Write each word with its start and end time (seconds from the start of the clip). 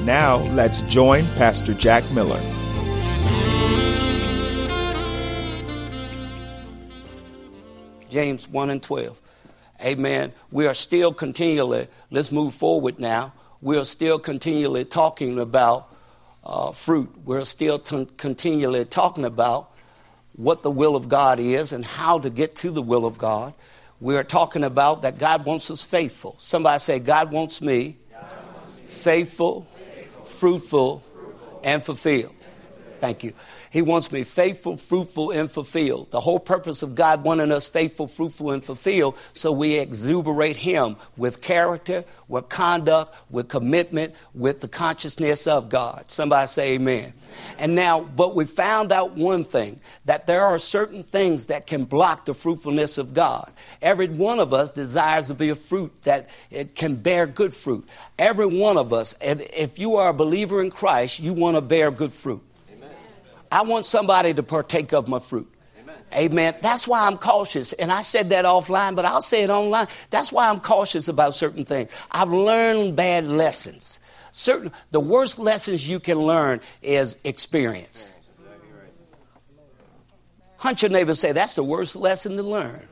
Now, 0.04 0.36
let's 0.52 0.82
join 0.82 1.24
Pastor 1.38 1.72
Jack 1.72 2.04
Miller. 2.12 2.38
James 8.10 8.46
1 8.46 8.68
and 8.68 8.82
12. 8.82 9.18
Amen. 9.82 10.34
We 10.50 10.66
are 10.66 10.74
still 10.74 11.14
continually, 11.14 11.88
let's 12.10 12.30
move 12.30 12.54
forward 12.54 12.98
now. 12.98 13.32
We 13.62 13.78
are 13.78 13.86
still 13.86 14.18
continually 14.18 14.84
talking 14.84 15.38
about 15.38 15.95
uh, 16.46 16.70
fruit. 16.70 17.12
We're 17.24 17.44
still 17.44 17.78
t- 17.78 18.08
continually 18.16 18.84
talking 18.84 19.24
about 19.24 19.70
what 20.36 20.62
the 20.62 20.70
will 20.70 20.94
of 20.94 21.08
God 21.08 21.40
is 21.40 21.72
and 21.72 21.84
how 21.84 22.20
to 22.20 22.30
get 22.30 22.54
to 22.56 22.70
the 22.70 22.82
will 22.82 23.04
of 23.04 23.18
God. 23.18 23.52
We 24.00 24.16
are 24.16 24.24
talking 24.24 24.62
about 24.62 25.02
that 25.02 25.18
God 25.18 25.44
wants 25.44 25.70
us 25.70 25.82
faithful. 25.82 26.36
Somebody 26.38 26.78
say, 26.78 26.98
God 27.00 27.32
wants 27.32 27.60
me, 27.60 27.96
God 28.12 28.22
wants 28.54 28.76
me. 28.76 28.86
Faithful, 28.86 29.66
faithful, 29.76 30.24
fruitful, 30.24 31.04
fruitful, 31.14 31.60
and 31.64 31.82
fulfilled. 31.82 32.34
Thank 32.98 33.24
you. 33.24 33.32
He 33.76 33.82
wants 33.82 34.10
me 34.10 34.24
faithful, 34.24 34.78
fruitful, 34.78 35.32
and 35.32 35.50
fulfilled. 35.50 36.10
The 36.10 36.20
whole 36.20 36.38
purpose 36.38 36.82
of 36.82 36.94
God 36.94 37.22
wanting 37.22 37.52
us 37.52 37.68
faithful, 37.68 38.08
fruitful, 38.08 38.52
and 38.52 38.64
fulfilled 38.64 39.18
so 39.34 39.52
we 39.52 39.78
exuberate 39.78 40.56
Him 40.56 40.96
with 41.18 41.42
character, 41.42 42.02
with 42.26 42.48
conduct, 42.48 43.14
with 43.28 43.48
commitment, 43.48 44.14
with 44.32 44.62
the 44.62 44.68
consciousness 44.68 45.46
of 45.46 45.68
God. 45.68 46.04
Somebody 46.06 46.46
say 46.46 46.72
amen. 46.76 47.12
And 47.58 47.74
now, 47.74 48.00
but 48.00 48.34
we 48.34 48.46
found 48.46 48.92
out 48.92 49.12
one 49.12 49.44
thing 49.44 49.78
that 50.06 50.26
there 50.26 50.40
are 50.40 50.58
certain 50.58 51.02
things 51.02 51.48
that 51.48 51.66
can 51.66 51.84
block 51.84 52.24
the 52.24 52.32
fruitfulness 52.32 52.96
of 52.96 53.12
God. 53.12 53.52
Every 53.82 54.08
one 54.08 54.40
of 54.40 54.54
us 54.54 54.70
desires 54.70 55.26
to 55.26 55.34
be 55.34 55.50
a 55.50 55.54
fruit 55.54 55.92
that 56.04 56.30
it 56.50 56.76
can 56.76 56.94
bear 56.94 57.26
good 57.26 57.52
fruit. 57.52 57.86
Every 58.18 58.46
one 58.46 58.78
of 58.78 58.94
us, 58.94 59.12
and 59.20 59.42
if 59.54 59.78
you 59.78 59.96
are 59.96 60.08
a 60.08 60.14
believer 60.14 60.62
in 60.62 60.70
Christ, 60.70 61.20
you 61.20 61.34
want 61.34 61.56
to 61.56 61.60
bear 61.60 61.90
good 61.90 62.14
fruit. 62.14 62.42
I 63.56 63.62
want 63.62 63.86
somebody 63.86 64.34
to 64.34 64.42
partake 64.42 64.92
of 64.92 65.08
my 65.08 65.18
fruit. 65.18 65.50
Amen. 65.80 65.96
Amen. 66.14 66.54
That's 66.60 66.86
why 66.86 67.06
I'm 67.06 67.16
cautious. 67.16 67.72
And 67.72 67.90
I 67.90 68.02
said 68.02 68.28
that 68.28 68.44
offline, 68.44 68.94
but 68.94 69.06
I'll 69.06 69.22
say 69.22 69.44
it 69.44 69.48
online. 69.48 69.86
That's 70.10 70.30
why 70.30 70.50
I'm 70.50 70.60
cautious 70.60 71.08
about 71.08 71.34
certain 71.34 71.64
things. 71.64 71.96
I've 72.10 72.28
learned 72.28 72.96
bad 72.96 73.26
lessons. 73.26 73.98
Certain 74.30 74.72
the 74.90 75.00
worst 75.00 75.38
lessons 75.38 75.88
you 75.88 76.00
can 76.00 76.18
learn 76.18 76.60
is 76.82 77.18
experience. 77.24 78.12
Hunt 80.58 80.82
your 80.82 80.90
neighbor 80.90 81.14
say, 81.14 81.32
that's 81.32 81.54
the 81.54 81.64
worst 81.64 81.96
lesson 81.96 82.36
to 82.36 82.42
learn. 82.42 82.86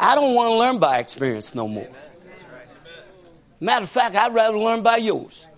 I 0.00 0.14
don't 0.14 0.36
want 0.36 0.52
to 0.52 0.58
learn 0.58 0.78
by 0.78 0.98
experience 1.00 1.56
no 1.56 1.66
more. 1.66 1.88
Matter 3.58 3.82
of 3.82 3.90
fact, 3.90 4.14
I'd 4.14 4.32
rather 4.32 4.56
learn 4.56 4.84
by 4.84 4.98
yours. 4.98 5.48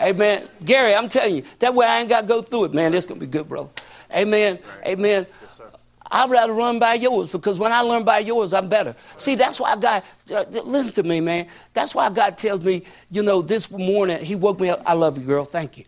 Amen. 0.00 0.48
Gary, 0.64 0.94
I'm 0.94 1.08
telling 1.08 1.36
you, 1.36 1.42
that 1.58 1.74
way 1.74 1.86
I 1.86 2.00
ain't 2.00 2.08
got 2.08 2.22
to 2.22 2.26
go 2.26 2.42
through 2.42 2.66
it, 2.66 2.74
man. 2.74 2.92
This 2.92 3.06
going 3.06 3.20
to 3.20 3.26
be 3.26 3.30
good, 3.30 3.48
brother. 3.48 3.70
Amen. 4.14 4.58
Amen. 4.86 5.26
Yes, 5.42 5.60
I'd 6.10 6.30
rather 6.30 6.52
run 6.52 6.78
by 6.78 6.94
yours 6.94 7.32
because 7.32 7.58
when 7.58 7.72
I 7.72 7.80
learn 7.80 8.04
by 8.04 8.20
yours, 8.20 8.52
I'm 8.52 8.68
better. 8.68 8.96
See, 9.16 9.34
that's 9.34 9.60
why 9.60 9.76
God, 9.76 10.02
uh, 10.34 10.44
listen 10.64 11.02
to 11.02 11.08
me, 11.08 11.20
man. 11.20 11.48
That's 11.74 11.94
why 11.94 12.10
God 12.10 12.38
tells 12.38 12.64
me, 12.64 12.84
you 13.10 13.22
know, 13.22 13.42
this 13.42 13.70
morning, 13.70 14.24
He 14.24 14.34
woke 14.34 14.60
me 14.60 14.70
up. 14.70 14.82
I 14.86 14.94
love 14.94 15.18
you, 15.18 15.24
girl. 15.24 15.44
Thank 15.44 15.78
you. 15.78 15.84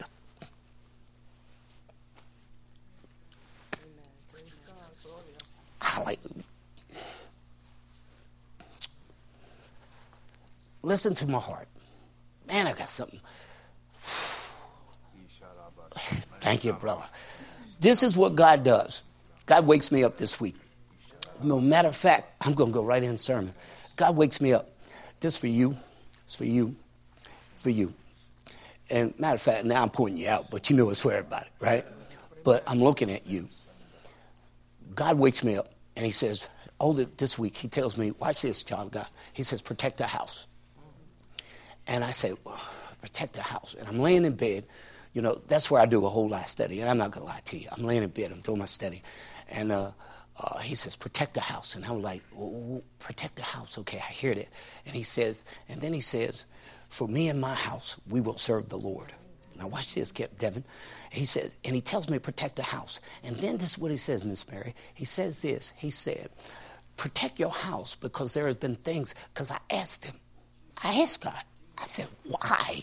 I 5.80 6.02
like. 6.02 6.20
Listen 10.82 11.14
to 11.16 11.26
my 11.26 11.38
heart. 11.38 11.68
Man, 12.46 12.66
I 12.66 12.72
got 12.72 12.88
something. 12.88 13.20
Thank 16.40 16.64
you, 16.64 16.72
brother. 16.72 17.04
This 17.80 18.02
is 18.02 18.16
what 18.16 18.34
God 18.34 18.62
does. 18.62 19.02
God 19.46 19.66
wakes 19.66 19.90
me 19.90 20.04
up 20.04 20.16
this 20.16 20.40
week. 20.40 20.56
No 21.42 21.60
matter 21.60 21.88
of 21.88 21.96
fact, 21.96 22.44
I'm 22.46 22.54
going 22.54 22.70
to 22.70 22.74
go 22.74 22.84
right 22.84 23.02
in 23.02 23.16
sermon. 23.16 23.54
God 23.96 24.16
wakes 24.16 24.40
me 24.40 24.52
up. 24.52 24.70
This 25.20 25.36
for 25.36 25.46
you. 25.46 25.76
It's 26.24 26.36
for 26.36 26.44
you. 26.44 26.76
For 27.56 27.70
you. 27.70 27.92
And 28.90 29.18
matter 29.18 29.36
of 29.36 29.42
fact, 29.42 29.64
now 29.64 29.82
I'm 29.82 29.90
pointing 29.90 30.22
you 30.22 30.28
out, 30.28 30.50
but 30.50 30.68
you 30.68 30.76
know 30.76 30.90
it's 30.90 31.00
for 31.00 31.12
everybody, 31.12 31.48
right? 31.60 31.84
But 32.44 32.64
I'm 32.66 32.82
looking 32.82 33.10
at 33.10 33.26
you. 33.26 33.48
God 34.94 35.18
wakes 35.18 35.44
me 35.44 35.56
up 35.56 35.72
and 35.96 36.04
he 36.04 36.12
says, 36.12 36.48
Oh, 36.80 36.94
this 36.94 37.38
week, 37.38 37.58
he 37.58 37.68
tells 37.68 37.98
me, 37.98 38.10
watch 38.12 38.40
this, 38.40 38.64
child 38.64 38.92
God. 38.92 39.06
He 39.34 39.42
says, 39.42 39.60
protect 39.60 39.98
the 39.98 40.06
house. 40.06 40.46
And 41.86 42.02
I 42.02 42.10
say, 42.12 42.32
well, 42.42 42.60
protect 43.02 43.34
the 43.34 43.42
house. 43.42 43.76
And 43.78 43.86
I'm 43.86 43.98
laying 43.98 44.24
in 44.24 44.34
bed 44.34 44.64
you 45.12 45.22
know, 45.22 45.40
that's 45.46 45.70
where 45.70 45.80
I 45.80 45.86
do 45.86 46.04
a 46.06 46.08
whole 46.08 46.28
lot 46.28 46.42
of 46.42 46.48
study. 46.48 46.80
And 46.80 46.88
I'm 46.88 46.98
not 46.98 47.10
going 47.10 47.26
to 47.26 47.32
lie 47.32 47.40
to 47.46 47.58
you. 47.58 47.68
I'm 47.72 47.84
laying 47.84 48.02
in 48.02 48.10
bed, 48.10 48.32
I'm 48.32 48.40
doing 48.40 48.58
my 48.58 48.66
study. 48.66 49.02
And 49.48 49.72
uh, 49.72 49.90
uh, 50.38 50.58
he 50.58 50.74
says, 50.74 50.96
protect 50.96 51.34
the 51.34 51.40
house. 51.40 51.74
And 51.74 51.84
I'm 51.84 52.00
like, 52.00 52.22
protect 52.98 53.36
the 53.36 53.42
house. 53.42 53.76
Okay, 53.78 53.98
I 53.98 54.12
hear 54.12 54.34
that. 54.34 54.48
And 54.86 54.94
he 54.94 55.02
says, 55.02 55.44
and 55.68 55.80
then 55.80 55.92
he 55.92 56.00
says, 56.00 56.44
for 56.88 57.08
me 57.08 57.28
and 57.28 57.40
my 57.40 57.54
house, 57.54 58.00
we 58.08 58.20
will 58.20 58.36
serve 58.36 58.68
the 58.68 58.78
Lord. 58.78 59.12
Now 59.58 59.68
watch 59.68 59.94
this, 59.94 60.12
Devin. 60.12 60.64
He 61.10 61.24
says, 61.24 61.58
and 61.64 61.74
he 61.74 61.80
tells 61.80 62.08
me 62.08 62.18
protect 62.18 62.56
the 62.56 62.62
house. 62.62 63.00
And 63.24 63.36
then 63.36 63.58
this 63.58 63.72
is 63.72 63.78
what 63.78 63.90
he 63.90 63.96
says, 63.96 64.24
Miss 64.24 64.48
Mary. 64.50 64.74
He 64.94 65.04
says 65.04 65.40
this. 65.40 65.72
He 65.76 65.90
said, 65.90 66.30
protect 66.96 67.38
your 67.38 67.50
house 67.50 67.96
because 67.96 68.32
there 68.32 68.46
has 68.46 68.56
been 68.56 68.76
things. 68.76 69.14
Because 69.34 69.50
I 69.50 69.58
asked 69.70 70.06
him, 70.06 70.16
I 70.82 71.00
asked 71.02 71.24
God. 71.24 71.42
I 71.78 71.82
said, 71.82 72.08
why 72.24 72.80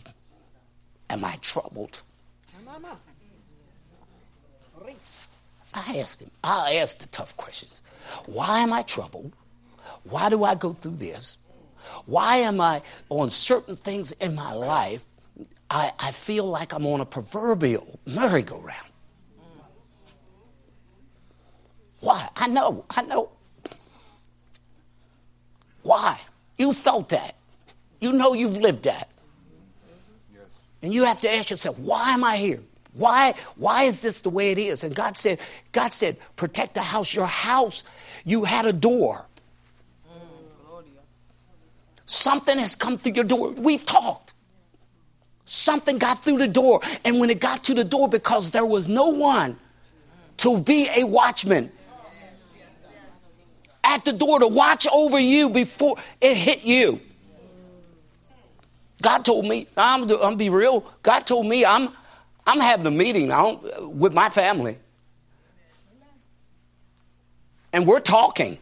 am 1.10 1.26
I 1.26 1.36
troubled? 1.42 2.02
I 5.74 5.98
asked 5.98 6.22
him, 6.22 6.32
I 6.44 6.76
asked 6.76 7.02
the 7.02 7.08
tough 7.08 7.36
questions. 7.38 7.82
Why 8.26 8.60
am 8.60 8.74
I 8.74 8.82
troubled? 8.84 9.34
Why 10.04 10.30
do 10.30 10.44
I 10.44 10.56
go 10.56 10.74
through 10.74 10.96
this? 10.96 11.38
Why 12.06 12.38
am 12.38 12.60
I 12.62 12.82
on 13.10 13.30
certain 13.30 13.76
things 13.76 14.12
in 14.14 14.36
my 14.36 14.54
life? 14.54 15.04
I, 15.70 15.92
I 16.00 16.12
feel 16.12 16.46
like 16.46 16.74
I'm 16.74 16.86
on 16.86 17.02
a 17.02 17.06
proverbial 17.06 18.00
merry-go-round. 18.06 18.92
Why? 22.00 22.30
I 22.36 22.48
know, 22.48 22.86
I 22.90 23.02
know. 23.04 23.30
Why? 25.84 26.20
You 26.58 26.74
felt 26.74 27.10
that. 27.10 27.36
You 28.00 28.14
know 28.14 28.34
you've 28.34 28.58
lived 28.58 28.84
that. 28.84 29.10
And 30.82 30.94
you 30.94 31.06
have 31.06 31.22
to 31.22 31.34
ask 31.34 31.50
yourself, 31.50 31.80
why 31.80 32.12
am 32.12 32.24
I 32.24 32.38
here? 32.38 32.60
Why, 32.94 33.36
why 33.56 33.84
is 33.84 34.02
this 34.02 34.22
the 34.22 34.30
way 34.30 34.52
it 34.52 34.58
is? 34.58 34.84
And 34.84 34.96
God 34.96 35.18
said, 35.18 35.40
God 35.72 35.94
said, 35.94 36.18
protect 36.36 36.74
the 36.74 36.82
house. 36.82 37.14
Your 37.14 37.28
house, 37.28 37.84
you 38.26 38.44
had 38.44 38.66
a 38.66 38.74
door. 38.74 39.28
Something 42.06 42.58
has 42.58 42.76
come 42.76 42.98
through 42.98 43.14
your 43.14 43.26
door. 43.26 43.52
We've 43.52 43.86
talked. 43.86 44.34
Something 45.46 45.98
got 45.98 46.24
through 46.24 46.38
the 46.40 46.48
door. 46.48 46.82
And 47.06 47.20
when 47.20 47.30
it 47.30 47.40
got 47.40 47.66
to 47.66 47.74
the 47.74 47.84
door, 47.84 48.10
because 48.10 48.52
there 48.52 48.66
was 48.66 48.88
no 48.88 49.10
one 49.10 49.58
to 50.38 50.60
be 50.60 50.88
a 50.96 51.04
watchman 51.04 51.72
at 53.84 54.06
the 54.06 54.14
door 54.14 54.40
to 54.40 54.48
watch 54.48 54.88
over 54.92 55.20
you 55.20 55.50
before 55.50 55.98
it 56.22 56.36
hit 56.36 56.64
you. 56.64 57.02
God 59.02 59.24
told 59.26 59.46
me, 59.46 59.68
I'm, 59.78 60.02
I'm 60.02 60.08
gonna 60.08 60.36
be 60.36 60.50
real. 60.50 60.82
God 61.04 61.22
told 61.22 61.46
me 61.46 61.66
I'm 61.66 61.90
I'm 62.48 62.62
having 62.62 62.86
a 62.86 62.92
meeting 62.92 63.28
now 63.28 63.60
with 63.82 64.14
my 64.14 64.30
family. 64.30 64.78
And 67.74 67.86
we're 67.86 68.00
talking 68.00 68.58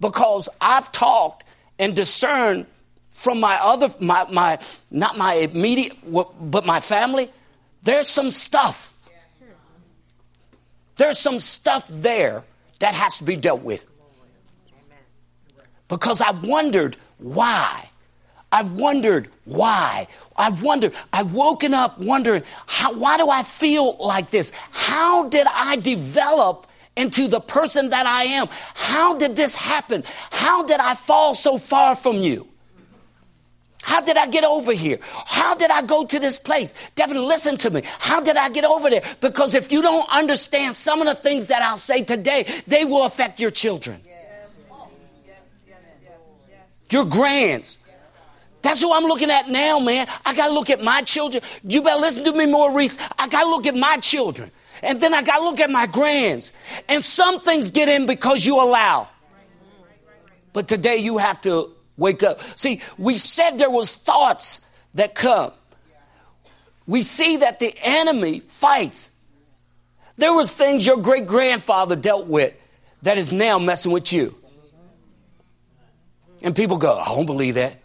because 0.00 0.48
I've 0.60 0.90
talked 0.90 1.44
and 1.78 1.94
discerned 1.94 2.66
from 3.10 3.38
my 3.38 3.58
other, 3.60 3.88
my, 4.00 4.24
my, 4.32 4.58
not 4.90 5.18
my 5.18 5.34
immediate, 5.34 5.96
but 6.40 6.64
my 6.64 6.80
family, 6.80 7.28
there's 7.82 8.08
some 8.08 8.30
stuff. 8.30 8.98
There's 10.96 11.18
some 11.18 11.38
stuff 11.38 11.84
there 11.88 12.44
that 12.80 12.94
has 12.94 13.18
to 13.18 13.24
be 13.24 13.36
dealt 13.36 13.62
with. 13.62 13.86
Because 15.88 16.22
I 16.22 16.30
wondered 16.30 16.96
why. 17.18 17.90
I've 18.52 18.72
wondered 18.72 19.28
why. 19.44 20.06
I've 20.36 20.62
wondered. 20.62 20.94
I've 21.12 21.32
woken 21.34 21.72
up 21.72 21.98
wondering, 21.98 22.42
how, 22.66 22.92
why 22.92 23.16
do 23.16 23.30
I 23.30 23.42
feel 23.42 23.96
like 23.98 24.30
this? 24.30 24.52
How 24.70 25.28
did 25.28 25.46
I 25.50 25.76
develop 25.76 26.66
into 26.94 27.28
the 27.28 27.40
person 27.40 27.90
that 27.90 28.06
I 28.06 28.24
am? 28.24 28.48
How 28.74 29.16
did 29.16 29.36
this 29.36 29.56
happen? 29.56 30.04
How 30.30 30.62
did 30.64 30.80
I 30.80 30.94
fall 30.94 31.34
so 31.34 31.56
far 31.58 31.96
from 31.96 32.18
you? 32.18 32.46
How 33.82 34.00
did 34.00 34.16
I 34.16 34.28
get 34.28 34.44
over 34.44 34.72
here? 34.72 34.98
How 35.26 35.54
did 35.54 35.70
I 35.70 35.82
go 35.82 36.06
to 36.06 36.18
this 36.20 36.38
place? 36.38 36.72
Devin, 36.94 37.16
listen 37.26 37.56
to 37.58 37.70
me. 37.70 37.82
How 37.98 38.20
did 38.20 38.36
I 38.36 38.48
get 38.50 38.64
over 38.64 38.88
there? 38.88 39.02
Because 39.20 39.54
if 39.54 39.72
you 39.72 39.82
don't 39.82 40.08
understand 40.12 40.76
some 40.76 41.00
of 41.00 41.06
the 41.06 41.14
things 41.14 41.48
that 41.48 41.62
I'll 41.62 41.78
say 41.78 42.02
today, 42.02 42.46
they 42.68 42.84
will 42.84 43.04
affect 43.04 43.40
your 43.40 43.50
children. 43.50 44.00
Your 46.90 47.06
grands. 47.06 47.78
That's 48.62 48.80
who 48.80 48.92
I'm 48.92 49.04
looking 49.04 49.30
at 49.30 49.48
now, 49.48 49.78
man. 49.80 50.06
I 50.24 50.34
got 50.34 50.48
to 50.48 50.54
look 50.54 50.70
at 50.70 50.82
my 50.82 51.02
children. 51.02 51.42
You 51.64 51.82
better 51.82 52.00
listen 52.00 52.24
to 52.24 52.32
me, 52.32 52.46
Maurice. 52.46 52.96
I 53.18 53.28
got 53.28 53.42
to 53.42 53.50
look 53.50 53.66
at 53.66 53.74
my 53.74 53.98
children. 53.98 54.50
And 54.82 55.00
then 55.00 55.14
I 55.14 55.22
got 55.22 55.38
to 55.38 55.44
look 55.44 55.60
at 55.60 55.70
my 55.70 55.86
grands. 55.86 56.52
And 56.88 57.04
some 57.04 57.40
things 57.40 57.70
get 57.70 57.88
in 57.88 58.06
because 58.06 58.46
you 58.46 58.62
allow. 58.62 59.08
But 60.52 60.68
today 60.68 60.98
you 60.98 61.18
have 61.18 61.40
to 61.42 61.72
wake 61.96 62.22
up. 62.22 62.40
See, 62.40 62.80
we 62.98 63.16
said 63.16 63.58
there 63.58 63.70
was 63.70 63.94
thoughts 63.94 64.68
that 64.94 65.14
come. 65.14 65.52
We 66.86 67.02
see 67.02 67.38
that 67.38 67.58
the 67.58 67.74
enemy 67.80 68.40
fights. 68.40 69.10
There 70.16 70.32
was 70.32 70.52
things 70.52 70.86
your 70.86 70.98
great 70.98 71.26
grandfather 71.26 71.96
dealt 71.96 72.28
with 72.28 72.54
that 73.02 73.18
is 73.18 73.32
now 73.32 73.58
messing 73.58 73.92
with 73.92 74.12
you. 74.12 74.34
And 76.42 76.56
people 76.56 76.76
go, 76.76 76.98
I 76.98 77.14
don't 77.14 77.26
believe 77.26 77.54
that. 77.54 77.80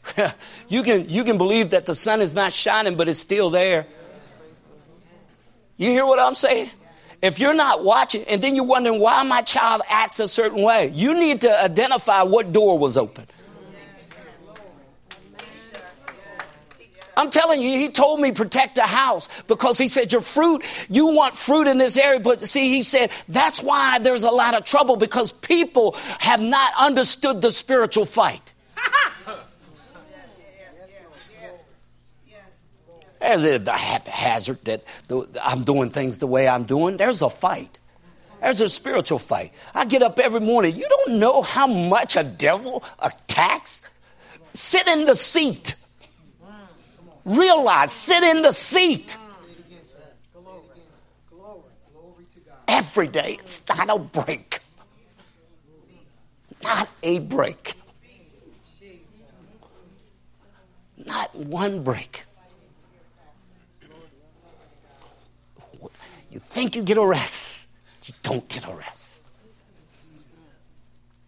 you 0.68 0.83
can 0.83 1.07
you 1.09 1.24
can 1.24 1.38
believe 1.38 1.69
that 1.71 1.86
the 1.86 1.95
sun 1.95 2.21
is 2.21 2.33
not 2.33 2.51
shining, 2.54 2.95
but 2.95 3.07
it's 3.07 3.19
still 3.19 3.50
there. 3.50 3.86
You 5.77 5.89
hear 5.92 6.06
what 6.06 6.19
I'm 6.19 6.33
saying? 6.33 6.69
If 7.21 7.39
you're 7.39 7.54
not 7.54 7.83
watching, 7.83 8.24
and 8.30 8.42
then 8.42 8.56
you're 8.56 8.65
wondering 8.65 9.00
why 9.00 9.24
my 9.24 9.42
child 9.42 9.81
acts 9.89 10.19
a 10.19 10.27
certain 10.27 10.63
way, 10.63 10.92
you 10.94 11.13
need 11.13 11.42
to 11.42 11.63
identify 11.63 12.24
what 12.24 12.51
door 12.51 12.77
was 12.77 12.98
open. 12.98 13.25
I'm 17.18 17.31
telling 17.31 17.60
you, 17.60 17.72
he 17.72 17.90
told 17.90 18.19
me 18.19 18.31
protect 18.31 18.75
the 18.75 18.84
house 18.84 19.42
because 19.44 19.80
he 19.80 19.88
said 19.88 20.14
your 20.14 20.22
fruit, 20.22 20.64
you 20.88 21.08
want 21.08 21.36
fruit 21.36 21.66
in 21.66 21.80
this 21.80 21.98
area. 21.98 22.19
But 22.19 22.44
see, 22.44 22.69
he 22.69 22.84
said 22.84 23.10
that's 23.28 23.62
why 23.62 23.98
there's 23.98 24.24
a 24.24 24.30
lot 24.30 24.56
of 24.56 24.64
trouble 24.64 24.98
because 24.98 25.31
people 25.31 25.94
have 26.19 26.40
not 26.40 26.74
understood 26.80 27.42
the 27.42 27.52
spiritual 27.52 28.06
fight. 28.06 28.54
There's 33.19 33.64
the 33.64 33.74
haphazard 33.74 34.64
that 34.66 34.84
I'm 35.44 35.64
doing 35.64 35.90
things 35.90 36.19
the 36.19 36.28
way 36.28 36.48
I'm 36.48 36.66
doing. 36.66 36.98
There's 36.98 37.24
a 37.24 37.31
fight. 37.31 37.80
There's 38.42 38.62
a 38.62 38.69
spiritual 38.69 39.18
fight. 39.18 39.54
I 39.74 39.86
get 39.86 40.04
up 40.04 40.19
every 40.19 40.42
morning. 40.42 40.75
You 40.75 40.88
don't 40.88 41.18
know 41.18 41.42
how 41.42 41.66
much 41.66 42.16
a 42.16 42.24
devil 42.24 42.84
attacks. 43.00 43.81
Sit 44.54 44.88
in 44.88 45.06
the 45.06 45.16
seat. 45.16 45.74
Realize, 47.28 47.92
sit 47.92 48.24
in 48.24 48.42
the 48.42 48.54
seat. 48.54 49.18
Every 52.70 53.08
day. 53.08 53.38
It's 53.40 53.68
not 53.68 53.90
a 53.90 54.00
break. 54.00 54.60
Not 56.64 56.90
a 57.04 57.20
break. 57.20 57.74
Not 61.06 61.36
one 61.36 61.84
break. 61.84 62.24
You 66.32 66.40
think 66.40 66.76
you 66.78 66.84
get 66.84 66.98
a 66.98 67.06
rest, 67.06 67.70
you 68.04 68.14
don't 68.24 68.48
get 68.48 68.66
a 68.68 68.74
rest. 68.74 69.28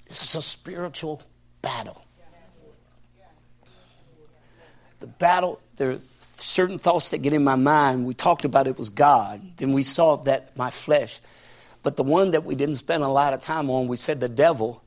This 0.08 0.24
is 0.24 0.36
a 0.36 0.42
spiritual 0.42 1.22
battle. 1.62 2.04
The 5.00 5.08
battle, 5.08 5.60
there 5.76 5.92
are 5.92 6.00
certain 6.20 6.80
thoughts 6.80 7.10
that 7.10 7.20
get 7.20 7.34
in 7.34 7.44
my 7.44 7.56
mind. 7.56 8.06
We 8.06 8.14
talked 8.14 8.46
about 8.46 8.68
it 8.68 8.78
was 8.78 8.90
God. 8.90 9.42
Then 9.58 9.74
we 9.74 9.84
saw 9.84 10.18
that 10.18 10.56
my 10.58 10.70
flesh. 10.70 11.20
But 11.84 11.96
the 11.96 12.04
one 12.04 12.32
that 12.32 12.44
we 12.44 12.56
didn't 12.56 12.76
spend 12.76 13.04
a 13.04 13.08
lot 13.08 13.34
of 13.34 13.42
time 13.42 13.70
on, 13.70 13.88
we 13.88 13.98
said 13.98 14.20
the 14.20 14.30
devil, 14.30 14.84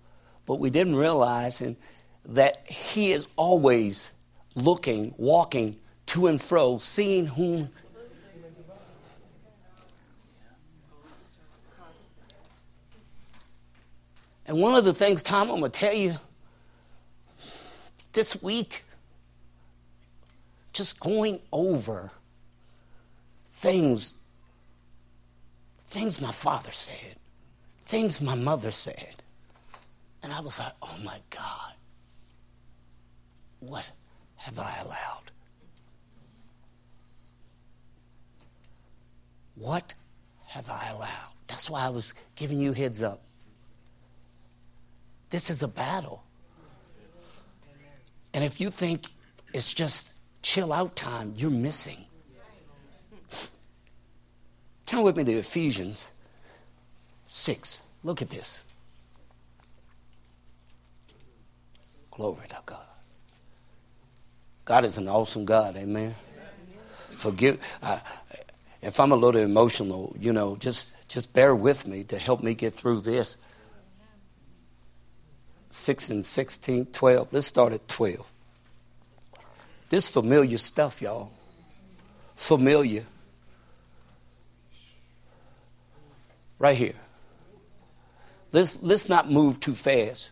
but 0.47 0.59
we 0.59 0.71
didn't 0.71 0.97
realize 0.97 1.61
and 1.61 1.77
that 2.27 2.69
he 2.69 3.13
is 3.13 3.29
always 3.37 4.13
looking, 4.55 5.15
walking 5.17 5.77
to 6.07 6.27
and 6.27 6.41
fro, 6.41 6.79
seeing 6.79 7.27
whom 7.27 7.71
And 14.53 14.61
one 14.61 14.75
of 14.75 14.85
the 14.85 14.93
things, 14.93 15.23
Tom, 15.23 15.51
I'm 15.51 15.61
going 15.61 15.73
to 15.73 15.81
tell 15.81 15.95
you 15.95 16.17
this 18.13 18.43
week, 18.43 18.85
just 20.73 21.01
going 21.01 21.41
over 21.53 22.11
things, 23.45 24.15
things 25.79 26.21
my 26.21 26.33
father 26.33 26.73
said, 26.73 27.17
things 27.77 28.21
my 28.21 28.35
mother 28.35 28.71
said. 28.71 29.17
And 30.23 30.33
I 30.33 30.41
was 30.41 30.59
like, 30.59 30.73
oh 30.83 30.97
my 31.05 31.19
God, 31.31 31.75
what 33.61 33.91
have 34.37 34.59
I 34.59 34.79
allowed? 34.85 35.23
What 39.55 39.95
have 40.47 40.71
I 40.71 40.89
allowed? 40.91 41.35
That's 41.47 41.69
why 41.69 41.85
I 41.85 41.91
was 41.91 42.15
giving 42.35 42.59
you 42.59 42.73
heads 42.73 43.03
up. 43.03 43.23
This 45.31 45.51
is 45.51 45.63
a 45.63 45.69
battle. 45.69 46.23
And 48.35 48.43
if 48.43 48.61
you 48.61 48.71
think 48.71 49.07
it's 49.53 49.73
just 49.75 50.15
chill 50.43 50.73
out 50.73 50.97
time, 50.97 51.35
you're 51.37 51.51
missing. 51.51 52.05
Turn 54.87 55.03
with 55.03 55.17
me 55.17 55.25
to 55.25 55.33
Ephesians 55.33 56.11
6. 57.29 57.83
Look 58.03 58.21
at 58.21 58.31
this. 58.31 58.63
Glory 62.11 62.47
to 62.49 62.59
God. 62.67 62.79
God 64.65 64.85
is 64.85 64.99
an 64.99 65.09
awesome 65.09 65.45
God, 65.45 65.77
amen. 65.77 66.15
Forgive. 67.17 67.59
if 68.83 69.01
I'm 69.01 69.13
a 69.13 69.17
little 69.17 69.41
emotional, 69.41 70.15
you 70.19 70.33
know, 70.33 70.57
just 70.57 70.93
just 71.09 71.33
bear 71.33 71.55
with 71.55 71.87
me 71.87 72.05
to 72.05 72.19
help 72.19 72.43
me 72.43 72.55
get 72.55 72.73
through 72.73 73.01
this. 73.01 73.37
6 75.69 76.11
and 76.11 76.25
16, 76.25 76.87
12. 76.87 77.33
Let's 77.33 77.47
start 77.47 77.73
at 77.73 77.87
12. 77.89 78.33
This 79.93 80.09
familiar 80.09 80.57
stuff, 80.57 81.03
y'all. 81.03 81.31
Familiar. 82.35 83.05
Right 86.59 86.79
here. 86.79 86.95
Let's, 88.53 88.83
let's 88.83 89.11
not 89.11 89.31
move 89.31 89.61
too 89.61 89.75
fast. 89.75 90.31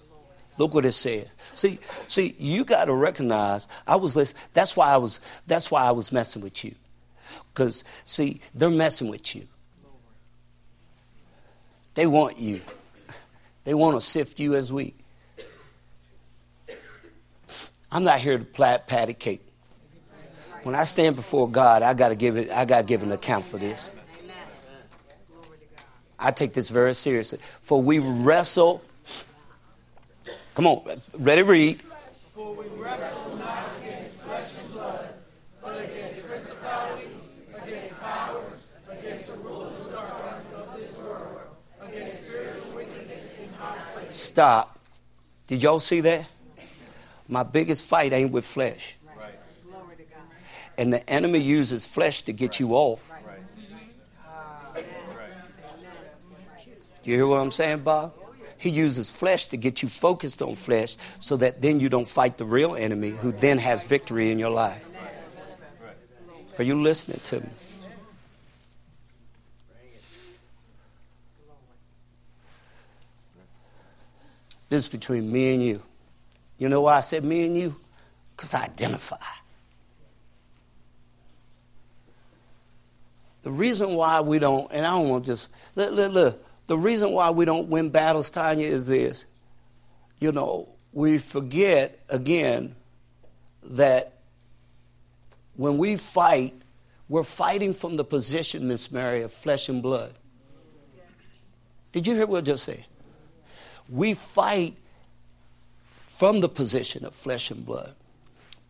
Look 0.57 0.73
what 0.73 0.87
it 0.87 0.93
says. 0.93 1.27
See, 1.57 1.79
see, 2.07 2.35
you 2.39 2.65
got 2.65 2.87
to 2.87 2.95
recognize. 2.95 3.69
I 3.87 3.97
was 3.97 4.17
listening. 4.17 4.43
That's 4.55 4.79
why 4.79 4.95
I 4.95 4.97
was. 4.97 5.21
That's 5.47 5.71
why 5.71 5.83
I 5.83 5.91
was 5.91 6.11
messing 6.11 6.41
with 6.41 6.65
you. 6.65 6.75
Because 7.53 7.85
see, 8.05 8.41
they're 8.55 8.71
messing 8.71 9.11
with 9.11 9.37
you. 9.37 9.47
They 11.93 12.07
want 12.07 12.39
you. 12.39 12.63
They 13.65 13.75
want 13.75 14.01
to 14.01 14.01
sift 14.01 14.41
you 14.41 14.55
as 14.55 14.73
wheat. 14.73 14.99
I'm 17.93 18.05
not 18.05 18.21
here 18.21 18.39
to 18.39 18.45
plat 18.47 18.89
patty 18.89 19.13
cake. 19.13 19.49
When 20.63 20.75
I 20.75 20.85
stand 20.85 21.17
before 21.17 21.49
God, 21.49 21.83
I 21.83 21.95
got 21.95 22.11
to 22.11 22.15
give 22.15 22.37
it. 22.37 22.51
I 22.51 22.65
got 22.65 22.79
to 22.79 22.87
give 22.87 23.03
an 23.03 23.13
account 23.13 23.47
for 23.47 23.59
this. 23.59 23.91
I 26.19 26.33
take 26.33 26.53
this 26.53 26.69
very 26.69 26.95
seriously. 26.95 27.39
For 27.63 27.81
we 27.81 27.99
wrestle. 27.99 28.83
Come 30.55 30.67
on, 30.67 31.01
ready 31.15 31.43
read. 31.43 31.81
For 32.35 32.55
we 32.55 32.67
wrestle 32.77 33.37
not 33.37 33.71
against 33.81 34.21
flesh 34.21 34.59
and 34.63 34.73
blood, 34.73 35.15
but 35.63 35.83
against 35.83 36.29
principalities, 36.29 37.43
against 37.63 38.01
powers, 38.01 38.75
against 38.91 39.27
the 39.29 39.39
rulers 39.39 39.73
of 39.73 39.93
darkness 39.93 40.55
of 40.55 40.77
this 40.77 40.99
world, 40.99 41.41
against 41.81 42.27
spiritual 42.29 42.77
wickedness 42.77 43.41
in 43.41 43.55
high 43.55 43.79
places. 43.95 44.15
Stop. 44.15 44.79
Did 45.47 45.63
y'all 45.63 45.81
see 45.81 46.01
that? 46.01 46.27
My 47.29 47.45
biggest 47.45 47.85
fight 47.85 48.13
ain't 48.13 48.33
with 48.33 48.45
flesh. 48.45 48.97
And 50.81 50.91
the 50.91 51.11
enemy 51.11 51.41
uses 51.41 51.87
flesh 51.87 52.23
to 52.23 52.33
get 52.33 52.59
you 52.59 52.73
off. 52.73 53.13
You 57.05 57.17
hear 57.17 57.27
what 57.27 57.43
I'm 57.43 57.51
saying, 57.51 57.81
Bob? 57.81 58.15
He 58.57 58.71
uses 58.71 59.11
flesh 59.11 59.49
to 59.49 59.59
get 59.59 59.83
you 59.83 59.89
focused 59.89 60.41
on 60.41 60.55
flesh 60.55 60.97
so 61.19 61.37
that 61.37 61.61
then 61.61 61.81
you 61.81 61.91
don't 61.91 62.09
fight 62.09 62.39
the 62.39 62.47
real 62.47 62.75
enemy 62.75 63.11
who 63.11 63.31
then 63.31 63.59
has 63.59 63.87
victory 63.87 64.33
in 64.33 64.39
your 64.39 64.51
life. 64.51 64.89
Are 66.57 66.65
you 66.65 66.81
listening 66.81 67.21
to 67.25 67.41
me? 67.41 67.49
This 74.71 74.85
is 74.85 74.89
between 74.89 75.31
me 75.31 75.53
and 75.53 75.63
you. 75.63 75.83
You 76.57 76.71
know 76.71 76.81
why 76.81 76.97
I 76.97 77.01
said 77.03 77.23
me 77.23 77.45
and 77.45 77.55
you? 77.55 77.77
Because 78.33 78.55
I 78.55 78.65
identify. 78.65 79.19
The 83.43 83.51
reason 83.51 83.95
why 83.95 84.21
we 84.21 84.39
don't, 84.39 84.71
and 84.73 84.87
I 84.87 84.91
don't 84.91 85.09
want 85.09 85.25
to 85.25 85.33
just, 85.33 85.51
look, 85.75 85.93
look, 85.93 86.13
look, 86.13 86.47
the 86.67 86.79
reason 86.79 87.13
why 87.13 87.31
we 87.31 87.45
don't 87.45 87.69
win 87.69 87.89
battles, 87.89 88.31
Tanya, 88.31 88.67
is 88.67 88.87
this. 88.87 89.25
You 90.19 90.33
know, 90.33 90.69
we 90.93 91.19
forget 91.19 92.01
again 92.09 92.75
that 93.63 94.19
when 95.57 95.79
we 95.79 95.97
fight, 95.97 96.55
we're 97.09 97.25
fighting 97.25 97.75
from 97.75 97.97
the 97.97 98.05
position, 98.05 98.69
Miss 98.69 98.93
Mary, 98.93 99.23
of 99.23 99.33
flesh 99.33 99.69
and 99.69 99.83
blood. 99.83 100.13
Did 101.93 102.07
you 102.07 102.15
hear 102.15 102.27
what 102.27 102.39
I 102.39 102.41
just 102.43 102.65
said? 102.65 102.85
We 103.89 104.15
fight 104.15 104.77
from 106.07 106.41
the 106.41 106.49
position 106.49 107.05
of 107.05 107.15
flesh 107.15 107.51
and 107.51 107.65
blood, 107.65 107.95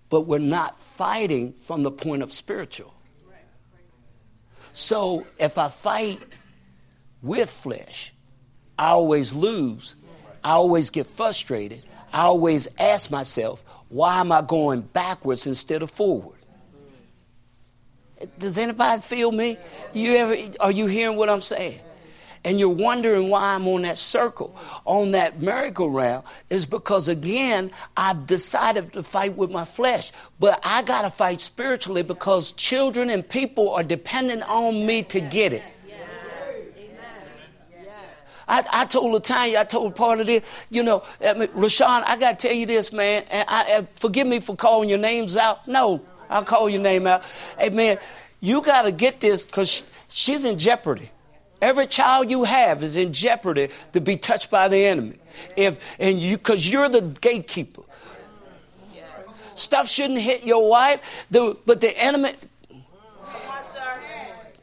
but 0.09 0.23
we're 0.23 0.39
not 0.39 0.79
fighting 0.79 1.53
from 1.53 1.83
the 1.83 1.91
point 1.91 2.23
of 2.23 2.33
spiritual. 2.33 2.95
So 4.73 5.27
if 5.39 5.59
I 5.59 5.69
fight 5.69 6.21
with 7.23 7.51
flesh, 7.51 8.13
I 8.79 8.89
always 8.89 9.35
lose. 9.35 9.95
I 10.43 10.53
always 10.53 10.91
get 10.91 11.07
frustrated. 11.07 11.85
I 12.13 12.23
always 12.23 12.69
ask 12.79 13.11
myself, 13.11 13.65
why 13.89 14.21
am 14.21 14.33
I 14.33 14.43
going 14.43 14.83
backwards 14.83 15.47
instead 15.47 15.83
of 15.83 15.91
forward? 15.91 16.39
Does 18.39 18.59
anybody 18.59 19.01
feel 19.01 19.33
me? 19.33 19.57
Do 19.93 20.01
you 20.01 20.15
ever 20.17 20.37
are 20.61 20.71
you 20.71 20.87
hearing 20.87 21.17
what 21.17 21.31
I'm 21.31 21.41
saying? 21.41 21.81
And 22.45 22.59
you're 22.59 22.69
wondering 22.71 23.29
why 23.29 23.55
I'm 23.55 23.67
on 23.69 23.83
that 23.83 23.99
circle, 23.99 24.57
on 24.85 25.11
that 25.11 25.43
merry-go-round, 25.43 26.25
is 26.49 26.67
because 26.67 27.09
again, 27.09 27.71
I've 27.97 28.27
decided 28.27 28.93
to 28.95 29.03
fight 29.03 29.37
with 29.37 29.51
my 29.51 29.65
flesh. 29.65 30.13
But 30.39 30.61
I 30.65 30.83
got 30.83 31.03
to 31.03 31.11
fight 31.11 31.41
spiritually 31.41 32.03
because 32.03 32.53
children 32.53 33.11
and 33.11 33.29
people 33.29 33.71
are 33.71 33.83
dependent 33.83 34.43
on 34.49 34.87
me 34.87 35.03
to 35.05 35.21
get 35.21 35.53
it. 35.53 35.63
I, 38.49 38.65
I 38.73 38.85
told 38.85 39.23
Latanya, 39.23 39.59
I 39.59 39.65
told 39.65 39.95
part 39.95 40.19
of 40.19 40.27
this, 40.27 40.67
you 40.71 40.83
know, 40.83 41.05
I 41.25 41.35
mean, 41.35 41.49
Rashawn, 41.51 42.03
I 42.05 42.17
got 42.19 42.41
to 42.41 42.49
tell 42.49 42.57
you 42.57 42.67
this, 42.67 42.93
man, 42.93 43.23
and 43.31 43.45
I, 43.49 43.87
forgive 43.95 44.27
me 44.27 44.41
for 44.41 44.57
calling 44.57 44.89
your 44.89 44.99
names 44.99 45.37
out. 45.37 45.69
No, 45.69 46.05
I'll 46.29 46.45
call 46.45 46.69
your 46.69 46.81
name 46.83 47.07
out. 47.07 47.23
Hey, 47.57 47.71
man, 47.71 47.99
you 48.41 48.61
got 48.63 48.83
to 48.83 48.93
get 48.93 49.21
this 49.21 49.47
because 49.47 49.95
she's 50.09 50.45
in 50.45 50.59
jeopardy. 50.59 51.11
Every 51.61 51.87
child 51.87 52.31
you 52.31 52.45
have 52.45 52.83
is 52.83 52.97
in 52.97 53.13
jeopardy 53.13 53.69
to 53.93 54.01
be 54.01 54.17
touched 54.17 54.51
by 54.51 54.69
the 54.69 54.87
enemy. 54.87 55.19
If 55.57 55.99
and 56.01 56.19
you 56.19 56.37
because 56.37 56.71
you're 56.71 56.89
the 56.89 57.03
gatekeeper. 57.21 57.83
Stuff 59.55 59.89
shouldn't 59.91 60.21
hit 60.21 60.47
your 60.47 60.71
wife, 60.71 61.27
the, 61.31 61.57
but 61.67 61.83
the 61.83 61.93
enemy. 62.03 62.33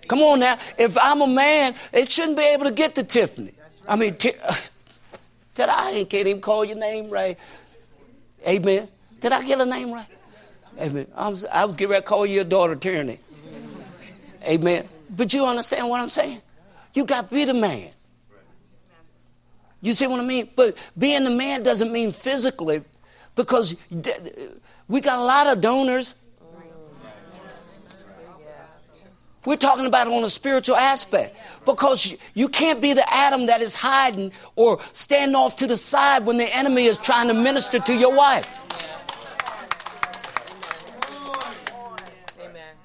Come 0.08 0.20
on 0.20 0.40
now. 0.40 0.58
If 0.78 0.98
I'm 0.98 1.22
a 1.22 1.28
man, 1.28 1.76
it 1.94 2.10
shouldn't 2.10 2.38
be 2.38 2.44
able 2.44 2.66
to 2.66 2.72
get 2.72 2.96
to 2.96 3.04
Tiffany. 3.04 3.52
I 3.88 3.96
mean, 3.96 4.16
t- 4.16 4.34
did 5.54 5.70
I 5.70 6.04
can't 6.06 6.28
even 6.28 6.42
call 6.42 6.66
your 6.66 6.78
name 6.78 7.10
right? 7.10 7.38
Amen. 8.48 8.88
Did 9.20 9.34
I 9.34 9.44
get 9.44 9.62
a 9.62 9.66
name 9.66 9.92
right? 9.92 10.08
Amen. 10.80 11.08
I 11.16 11.30
was, 11.30 11.46
I 11.46 11.66
was 11.66 11.76
getting 11.76 11.92
ready 11.92 12.02
to 12.02 12.08
call 12.08 12.26
you 12.26 12.36
your 12.36 12.44
daughter 12.44 12.76
Tyranny. 12.76 13.20
Amen. 14.48 14.88
But 15.10 15.34
you 15.34 15.46
understand 15.46 15.90
what 15.90 16.00
I'm 16.00 16.10
saying? 16.10 16.42
You 16.98 17.06
got 17.06 17.30
to 17.30 17.36
be 17.36 17.46
the 17.46 17.54
man. 17.54 17.92
You 19.82 19.94
see 19.94 20.08
what 20.08 20.20
I 20.20 20.24
mean? 20.24 20.50
But 20.56 20.76
being 20.98 21.26
the 21.26 21.30
man 21.30 21.62
doesn't 21.62 21.92
mean 21.92 22.10
physically, 22.10 22.82
because 23.36 23.76
we 24.88 25.00
got 25.00 25.20
a 25.20 25.24
lot 25.24 25.46
of 25.46 25.62
donors. 25.62 26.16
We're 29.46 29.58
talking 29.58 29.86
about 29.86 30.08
on 30.08 30.24
a 30.24 30.30
spiritual 30.32 30.76
aspect 30.76 31.38
because 31.66 32.18
you 32.34 32.50
can't 32.50 32.82
be 32.82 32.94
the 32.94 33.08
Adam 33.14 33.46
that 33.46 33.62
is 33.62 33.76
hiding 33.76 34.32
or 34.56 34.82
stand 34.92 35.36
off 35.36 35.56
to 35.58 35.68
the 35.68 35.78
side 35.78 36.26
when 36.26 36.38
the 36.38 36.52
enemy 36.52 36.86
is 36.86 36.98
trying 36.98 37.28
to 37.28 37.36
minister 37.36 37.78
to 37.78 37.96
your 37.96 38.18
wife. 38.18 38.52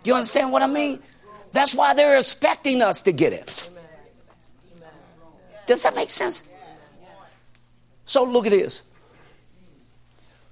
You 0.05 0.13
understand 0.13 0.53
what 0.53 0.61
I 0.61 0.67
mean? 0.67 1.01
That's 1.53 1.75
why 1.75 1.95
they're 1.95 2.19
expecting 2.19 2.83
us 2.83 3.01
to 3.03 3.13
get 3.13 3.33
it. 3.33 3.71
Does 5.67 5.83
that 5.83 5.95
make 5.95 6.11
sense? 6.11 6.45
So 8.05 8.25
look 8.25 8.47
at 8.47 8.53
this. 8.53 8.83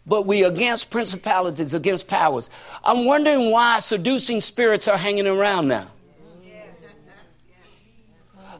But 0.06 0.26
we 0.26 0.44
against 0.44 0.90
principalities, 0.90 1.74
against 1.74 2.08
powers. 2.08 2.48
I'm 2.82 3.04
wondering 3.04 3.50
why 3.50 3.80
seducing 3.80 4.40
spirits 4.40 4.88
are 4.88 4.96
hanging 4.96 5.26
around 5.26 5.68
now. 5.68 5.88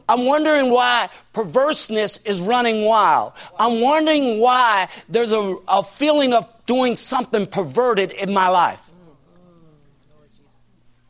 I'm 0.07 0.25
wondering 0.25 0.71
why 0.71 1.09
perverseness 1.31 2.17
is 2.25 2.41
running 2.41 2.83
wild. 2.83 3.31
I'm 3.57 3.79
wondering 3.79 4.39
why 4.39 4.89
there's 5.07 5.31
a, 5.31 5.57
a 5.69 5.83
feeling 5.83 6.33
of 6.33 6.45
doing 6.65 6.97
something 6.97 7.45
perverted 7.45 8.11
in 8.11 8.33
my 8.33 8.49
life. 8.49 8.91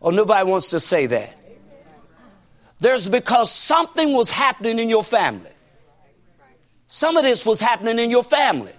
Oh, 0.01 0.11
nobody 0.11 0.47
wants 0.47 0.69
to 0.69 0.79
say 0.79 1.07
that. 1.07 1.35
There's 2.81 3.07
because 3.07 3.51
something 3.51 4.11
was 4.11 4.31
happening 4.31 4.79
in 4.79 4.89
your 4.89 5.03
family. 5.03 5.51
Some 6.87 7.15
of 7.15 7.23
this 7.23 7.45
was 7.45 7.61
happening 7.61 7.99
in 7.99 8.09
your 8.09 8.23
family. 8.23 8.73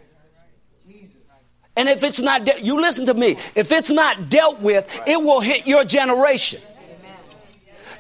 And 1.77 1.89
if 1.89 2.03
it's 2.03 2.21
not, 2.21 2.45
de- 2.45 2.61
you 2.61 2.79
listen 2.79 3.07
to 3.07 3.15
me, 3.15 3.31
if 3.55 3.73
it's 3.73 3.91
not 3.91 4.29
dealt 4.29 4.61
with, 4.61 5.03
it 5.07 5.17
will 5.17 5.41
hit 5.41 5.67
your 5.67 5.85
generation. 5.85 6.61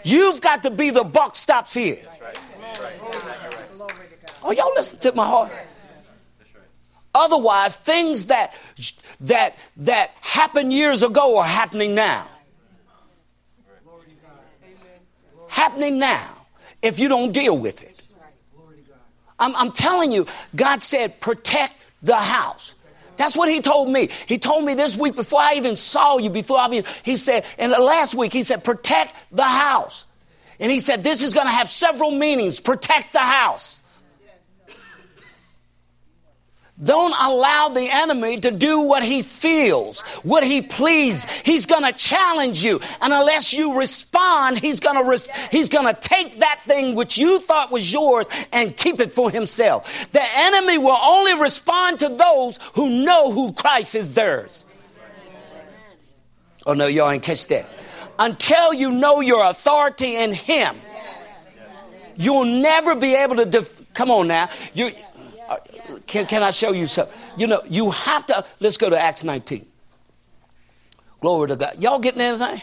You've 0.04 0.40
got 0.40 0.64
to 0.64 0.70
be 0.70 0.90
the 0.90 1.04
buck 1.04 1.36
stops 1.36 1.72
here. 1.72 1.96
Oh, 4.42 4.50
y'all 4.50 4.72
listen 4.74 4.98
to 5.00 5.16
my 5.16 5.24
heart. 5.24 5.52
Otherwise, 7.14 7.76
things 7.76 8.26
that 8.26 8.54
that 9.20 9.56
that 9.78 10.10
happened 10.20 10.72
years 10.72 11.04
ago 11.04 11.38
are 11.38 11.44
happening 11.44 11.94
now. 11.94 12.26
Happening 15.52 15.98
now 15.98 16.34
if 16.80 16.98
you 16.98 17.08
don't 17.08 17.32
deal 17.32 17.56
with 17.56 17.82
it. 17.82 18.02
I'm, 19.38 19.54
I'm 19.56 19.72
telling 19.72 20.12
you, 20.12 20.26
God 20.56 20.82
said, 20.82 21.20
protect 21.20 21.74
the 22.02 22.16
house. 22.16 22.74
That's 23.16 23.36
what 23.36 23.48
he 23.48 23.60
told 23.60 23.90
me. 23.90 24.08
He 24.26 24.38
told 24.38 24.64
me 24.64 24.74
this 24.74 24.96
week 24.96 25.14
before 25.14 25.40
I 25.40 25.54
even 25.54 25.76
saw 25.76 26.18
you, 26.18 26.30
before 26.30 26.58
I 26.58 26.66
even, 26.66 26.84
he 27.04 27.16
said, 27.16 27.44
and 27.58 27.70
last 27.70 28.14
week, 28.14 28.32
he 28.32 28.42
said, 28.42 28.64
protect 28.64 29.14
the 29.30 29.44
house. 29.44 30.06
And 30.58 30.70
he 30.70 30.80
said, 30.80 31.04
this 31.04 31.22
is 31.22 31.34
going 31.34 31.46
to 31.46 31.52
have 31.52 31.70
several 31.70 32.10
meanings. 32.10 32.60
Protect 32.60 33.12
the 33.12 33.18
house. 33.18 33.81
Don't 36.82 37.14
allow 37.20 37.68
the 37.68 37.88
enemy 37.88 38.40
to 38.40 38.50
do 38.50 38.80
what 38.80 39.04
he 39.04 39.22
feels, 39.22 40.00
what 40.22 40.42
he 40.42 40.62
pleases. 40.62 41.30
He's 41.42 41.66
going 41.66 41.84
to 41.84 41.92
challenge 41.92 42.64
you. 42.64 42.80
And 43.00 43.12
unless 43.12 43.52
you 43.52 43.78
respond, 43.78 44.58
he's 44.58 44.80
going 44.80 45.02
to 45.02 45.08
res- 45.08 45.30
he's 45.50 45.68
going 45.68 45.92
to 45.92 46.00
take 46.00 46.38
that 46.40 46.60
thing 46.60 46.96
which 46.96 47.16
you 47.18 47.40
thought 47.40 47.70
was 47.70 47.92
yours 47.92 48.26
and 48.52 48.76
keep 48.76 48.98
it 48.98 49.12
for 49.12 49.30
himself. 49.30 50.10
The 50.12 50.22
enemy 50.22 50.78
will 50.78 50.98
only 51.00 51.40
respond 51.40 52.00
to 52.00 52.08
those 52.08 52.58
who 52.74 53.04
know 53.04 53.30
who 53.30 53.52
Christ 53.52 53.94
is 53.94 54.14
theirs. 54.14 54.64
Oh 56.66 56.74
no, 56.74 56.86
y'all 56.86 57.10
ain't 57.10 57.22
catch 57.22 57.46
that. 57.48 57.66
Until 58.18 58.74
you 58.74 58.90
know 58.90 59.20
your 59.20 59.44
authority 59.44 60.16
in 60.16 60.32
him, 60.32 60.76
you'll 62.16 62.44
never 62.44 62.94
be 62.94 63.14
able 63.14 63.36
to 63.36 63.46
def- 63.46 63.92
come 63.94 64.10
on 64.10 64.28
now. 64.28 64.48
You 64.74 64.90
can, 66.12 66.26
can 66.26 66.42
I 66.42 66.50
show 66.50 66.72
you 66.72 66.86
something? 66.86 67.18
You 67.38 67.46
know, 67.46 67.62
you 67.66 67.90
have 67.90 68.26
to, 68.26 68.44
let's 68.60 68.76
go 68.76 68.90
to 68.90 69.00
Acts 69.00 69.24
19. 69.24 69.64
Glory 71.22 71.48
to 71.48 71.56
God. 71.56 71.76
Y'all 71.78 71.98
getting 71.98 72.20
anything? 72.20 72.60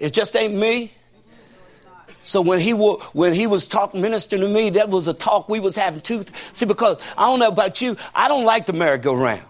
It 0.00 0.12
just 0.12 0.34
ain't 0.34 0.54
me. 0.54 0.90
So 2.24 2.40
when 2.40 2.58
he 2.58 2.72
was 2.72 3.00
when 3.12 3.32
he 3.32 3.46
was 3.46 3.68
talking, 3.68 4.00
ministering 4.00 4.42
to 4.42 4.48
me, 4.48 4.70
that 4.70 4.88
was 4.88 5.06
a 5.06 5.14
talk 5.14 5.48
we 5.48 5.60
was 5.60 5.76
having 5.76 6.00
too. 6.00 6.24
See, 6.52 6.66
because 6.66 7.14
I 7.16 7.26
don't 7.26 7.38
know 7.38 7.48
about 7.48 7.80
you, 7.80 7.96
I 8.12 8.26
don't 8.26 8.44
like 8.44 8.66
the 8.66 8.72
merry-go-round. 8.72 9.46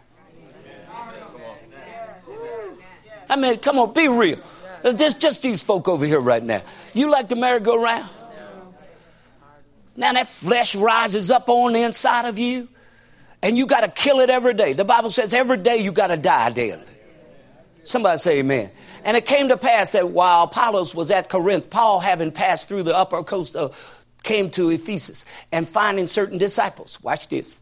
I 3.31 3.37
mean, 3.37 3.57
come 3.59 3.79
on, 3.79 3.95
be 3.95 4.09
real. 4.09 4.39
There's 4.83 5.15
just 5.15 5.43
these 5.43 5.63
folk 5.63 5.89
over 5.89 6.05
here 6.05 6.21
right 6.21 6.43
now. 6.43 6.61
You 6.93 7.11
like 7.11 7.31
the 7.31 7.37
merry-go-round? 7.37 8.11
Now 9.97 10.13
that 10.13 10.31
flesh 10.31 10.75
rises 10.75 11.31
up 11.31 11.49
on 11.49 11.73
the 11.73 11.83
inside 11.83 12.27
of 12.27 12.39
you, 12.39 12.69
and 13.43 13.59
you 13.59 13.67
got 13.67 13.83
to 13.83 13.91
kill 13.91 14.21
it 14.21 14.31
every 14.31 14.55
day. 14.55 14.73
The 14.73 14.85
Bible 14.85 15.11
says 15.11 15.35
every 15.35 15.59
day 15.59 15.77
you 15.79 15.93
got 15.93 16.07
to 16.09 16.17
die 16.17 16.51
daily. 16.51 16.83
Somebody 17.85 18.19
say 18.19 18.39
amen. 18.39 18.71
And 19.05 19.17
it 19.17 19.27
came 19.27 19.49
to 19.49 19.59
pass 19.59 19.93
that 19.93 20.09
while 20.09 20.45
Apollos 20.45 20.95
was 20.95 21.11
at 21.11 21.29
Corinth, 21.29 21.69
Paul, 21.69 22.01
having 22.01 22.33
passed 22.33 22.69
through 22.69 22.85
the 22.85 22.97
upper 22.97 23.23
coast, 23.23 23.55
of, 23.55 24.07
came 24.23 24.49
to 24.51 24.71
Ephesus 24.71 25.27
and 25.53 25.69
finding 25.69 26.09
certain 26.09 26.39
disciples. 26.39 26.99
Watch 27.03 27.29
this. 27.29 27.55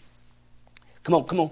Come 1.02 1.16
on, 1.16 1.24
come 1.24 1.40
on. 1.40 1.50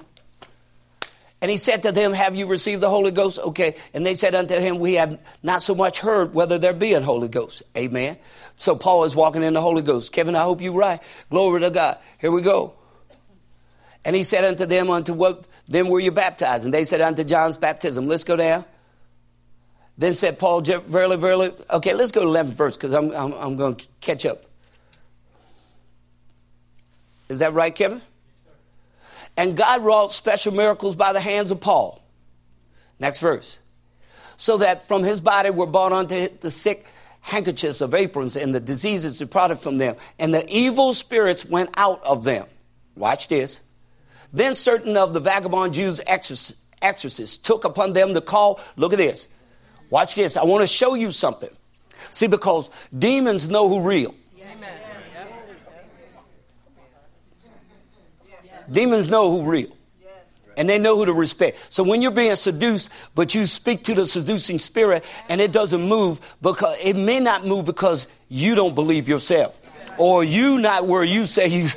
And 1.42 1.50
he 1.50 1.56
said 1.56 1.82
to 1.84 1.92
them, 1.92 2.12
Have 2.12 2.34
you 2.34 2.46
received 2.46 2.82
the 2.82 2.90
Holy 2.90 3.10
Ghost? 3.10 3.38
Okay. 3.38 3.74
And 3.94 4.04
they 4.04 4.14
said 4.14 4.34
unto 4.34 4.54
him, 4.54 4.78
We 4.78 4.94
have 4.94 5.18
not 5.42 5.62
so 5.62 5.74
much 5.74 5.98
heard 5.98 6.34
whether 6.34 6.58
there 6.58 6.74
be 6.74 6.92
a 6.92 7.00
Holy 7.00 7.28
Ghost. 7.28 7.62
Amen. 7.76 8.18
So 8.56 8.76
Paul 8.76 9.04
is 9.04 9.16
walking 9.16 9.42
in 9.42 9.54
the 9.54 9.60
Holy 9.60 9.82
Ghost. 9.82 10.12
Kevin, 10.12 10.36
I 10.36 10.42
hope 10.42 10.60
you're 10.60 10.74
right. 10.74 11.00
Glory 11.30 11.60
to 11.62 11.70
God. 11.70 11.98
Here 12.18 12.30
we 12.30 12.42
go. 12.42 12.74
And 14.04 14.14
he 14.14 14.22
said 14.22 14.44
unto 14.44 14.66
them, 14.66 14.90
Unto 14.90 15.14
what 15.14 15.46
then 15.66 15.88
were 15.88 16.00
you 16.00 16.10
baptized? 16.10 16.64
And 16.64 16.74
they 16.74 16.84
said, 16.84 17.00
Unto 17.00 17.24
John's 17.24 17.56
baptism. 17.56 18.06
Let's 18.06 18.24
go 18.24 18.36
down. 18.36 18.64
Then 19.96 20.14
said 20.14 20.38
Paul, 20.38 20.60
Verily, 20.60 21.16
verily. 21.16 21.52
Okay, 21.70 21.94
let's 21.94 22.10
go 22.10 22.22
to 22.22 22.26
11 22.26 22.52
verse 22.52 22.76
because 22.76 22.94
I'm, 22.94 23.12
I'm, 23.12 23.32
I'm 23.34 23.56
going 23.56 23.76
to 23.76 23.88
catch 24.00 24.24
up. 24.26 24.44
Is 27.28 27.38
that 27.38 27.52
right, 27.52 27.74
Kevin? 27.74 28.02
And 29.36 29.56
God 29.56 29.82
wrought 29.82 30.12
special 30.12 30.52
miracles 30.52 30.96
by 30.96 31.12
the 31.12 31.20
hands 31.20 31.50
of 31.50 31.60
Paul. 31.60 32.02
Next 32.98 33.20
verse. 33.20 33.58
So 34.36 34.58
that 34.58 34.86
from 34.86 35.02
his 35.02 35.20
body 35.20 35.50
were 35.50 35.66
brought 35.66 35.92
unto 35.92 36.28
the 36.28 36.50
sick 36.50 36.84
handkerchiefs 37.22 37.80
of 37.80 37.94
aprons, 37.94 38.36
and 38.36 38.54
the 38.54 38.60
diseases 38.60 39.18
departed 39.18 39.58
from 39.58 39.76
them, 39.78 39.96
and 40.18 40.32
the 40.32 40.46
evil 40.48 40.94
spirits 40.94 41.44
went 41.44 41.70
out 41.76 42.02
of 42.04 42.24
them. 42.24 42.46
Watch 42.96 43.28
this. 43.28 43.60
Then 44.32 44.54
certain 44.54 44.96
of 44.96 45.12
the 45.12 45.20
vagabond 45.20 45.74
Jews 45.74 46.00
exorcists 46.06 47.36
took 47.36 47.64
upon 47.64 47.92
them 47.92 48.14
the 48.14 48.22
call. 48.22 48.60
Look 48.76 48.92
at 48.92 48.98
this. 48.98 49.28
Watch 49.90 50.14
this. 50.14 50.36
I 50.36 50.44
want 50.44 50.62
to 50.62 50.66
show 50.66 50.94
you 50.94 51.12
something. 51.12 51.50
See, 52.10 52.26
because 52.26 52.70
demons 52.96 53.48
know 53.48 53.68
who 53.68 53.86
real. 53.86 54.14
Demons 58.70 59.10
know 59.10 59.30
who 59.30 59.50
real. 59.50 59.76
And 60.56 60.68
they 60.68 60.78
know 60.78 60.96
who 60.96 61.06
to 61.06 61.12
respect. 61.12 61.72
So 61.72 61.82
when 61.82 62.02
you're 62.02 62.10
being 62.10 62.36
seduced, 62.36 62.90
but 63.14 63.34
you 63.34 63.46
speak 63.46 63.84
to 63.84 63.94
the 63.94 64.04
seducing 64.06 64.58
spirit 64.58 65.04
and 65.28 65.40
it 65.40 65.52
doesn't 65.52 65.80
move 65.80 66.36
because 66.42 66.76
it 66.82 66.96
may 66.96 67.18
not 67.20 67.46
move 67.46 67.64
because 67.64 68.12
you 68.28 68.54
don't 68.54 68.74
believe 68.74 69.08
yourself 69.08 69.56
or 69.98 70.24
you 70.24 70.58
not 70.58 70.86
where 70.86 71.04
you 71.04 71.26
say 71.26 71.46
you 71.48 71.68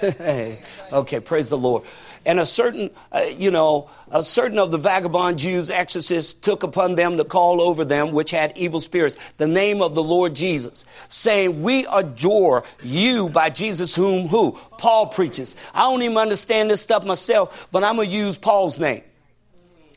okay 0.94 1.20
praise 1.20 1.50
the 1.50 1.58
lord 1.58 1.84
and 2.26 2.40
a 2.40 2.46
certain, 2.46 2.90
uh, 3.12 3.22
you 3.38 3.52
know, 3.52 3.90
a 4.12 4.24
certain 4.24 4.60
of 4.60 4.72
the 4.72 4.78
vagabond 4.78 5.40
Jews, 5.40 5.70
exorcists, 5.70 6.34
took 6.34 6.64
upon 6.64 6.96
them 6.96 7.18
the 7.18 7.26
call 7.26 7.62
over 7.62 7.84
them, 7.84 8.12
which 8.12 8.32
had 8.32 8.58
evil 8.58 8.82
spirits, 8.82 9.18
the 9.38 9.48
name 9.48 9.82
of 9.82 9.96
the 9.96 10.04
Lord 10.04 10.34
Jesus, 10.34 10.86
saying, 11.10 11.62
We 11.62 11.86
adore 11.92 12.64
you 12.82 13.30
by 13.30 13.50
Jesus, 13.50 13.96
whom 13.96 14.28
who? 14.28 14.54
Paul 14.78 15.08
preaches. 15.08 15.56
I 15.74 15.82
don't 15.82 16.02
even 16.02 16.18
understand 16.18 16.70
this 16.70 16.82
stuff 16.82 17.06
myself, 17.06 17.68
but 17.72 17.84
I'm 17.84 17.98
going 17.98 18.10
to 18.10 18.16
use 18.16 18.38
Paul's 18.38 18.80
name. 18.80 19.04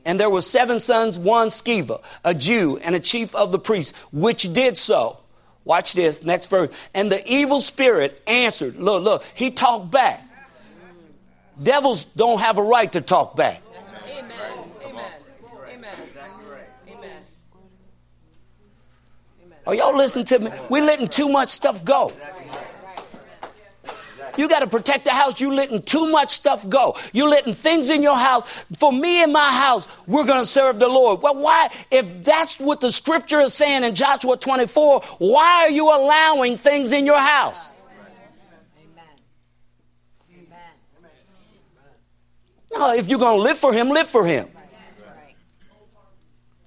And 0.04 0.20
there 0.20 0.30
were 0.30 0.40
seven 0.40 0.78
sons, 0.78 1.18
one 1.18 1.48
Sceva, 1.48 2.00
a 2.24 2.32
Jew, 2.32 2.78
and 2.78 2.94
a 2.94 3.00
chief 3.00 3.34
of 3.34 3.50
the 3.50 3.58
priests, 3.58 3.98
which 4.12 4.52
did 4.52 4.78
so. 4.78 5.18
Watch 5.64 5.94
this, 5.94 6.24
next 6.24 6.46
verse. 6.46 6.72
And 6.94 7.10
the 7.10 7.20
evil 7.26 7.60
spirit 7.60 8.22
answered. 8.28 8.76
Look, 8.76 9.02
look, 9.02 9.24
he 9.34 9.50
talked 9.50 9.90
back. 9.90 10.22
Devils 11.62 12.04
don't 12.04 12.40
have 12.40 12.58
a 12.58 12.62
right 12.62 12.92
to 12.92 13.00
talk 13.00 13.34
back. 13.36 13.62
Amen. 14.10 14.32
Amen. 14.84 15.04
Amen. 16.88 17.22
Are 19.66 19.74
y'all 19.74 19.96
listening 19.96 20.26
to 20.26 20.38
me? 20.38 20.50
We're 20.68 20.84
letting 20.84 21.08
too 21.08 21.28
much 21.28 21.48
stuff 21.48 21.84
go. 21.84 22.12
You 24.36 24.48
got 24.48 24.60
to 24.60 24.66
protect 24.66 25.04
the 25.04 25.12
house. 25.12 25.40
You 25.40 25.54
letting 25.54 25.82
too 25.82 26.10
much 26.10 26.30
stuff 26.30 26.68
go. 26.68 26.96
You 27.12 27.28
letting 27.28 27.54
things 27.54 27.90
in 27.90 28.02
your 28.02 28.16
house. 28.16 28.66
For 28.78 28.92
me 28.92 29.22
and 29.22 29.32
my 29.32 29.50
house, 29.50 29.88
we're 30.06 30.26
going 30.26 30.40
to 30.40 30.46
serve 30.46 30.78
the 30.78 30.88
Lord. 30.88 31.22
Well, 31.22 31.42
why? 31.42 31.70
If 31.90 32.22
that's 32.22 32.60
what 32.60 32.80
the 32.80 32.92
scripture 32.92 33.40
is 33.40 33.54
saying 33.54 33.84
in 33.84 33.94
Joshua 33.94 34.36
24, 34.36 35.00
why 35.18 35.64
are 35.64 35.70
you 35.70 35.88
allowing 35.88 36.58
things 36.58 36.92
in 36.92 37.06
your 37.06 37.20
house? 37.20 37.70
If 42.96 43.08
you're 43.08 43.18
going 43.18 43.38
to 43.38 43.42
live 43.42 43.58
for 43.58 43.72
Him, 43.72 43.88
live 43.88 44.08
for 44.08 44.24
Him. 44.24 44.48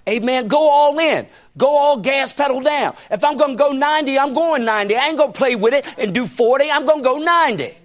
Amen. 0.07 0.47
Go 0.47 0.69
all 0.69 0.97
in. 0.97 1.27
Go 1.55 1.69
all 1.69 1.97
gas 1.97 2.33
pedal 2.33 2.61
down. 2.61 2.95
If 3.11 3.23
I'm 3.23 3.37
going 3.37 3.51
to 3.51 3.57
go 3.57 3.71
90, 3.71 4.17
I'm 4.17 4.33
going 4.33 4.65
90. 4.65 4.95
I 4.95 5.07
ain't 5.07 5.17
going 5.17 5.33
to 5.33 5.37
play 5.37 5.55
with 5.55 5.73
it 5.73 5.85
and 5.97 6.13
do 6.13 6.25
40. 6.25 6.71
I'm 6.71 6.85
going 6.85 6.99
to 6.99 7.03
go 7.03 7.17
90. 7.17 7.75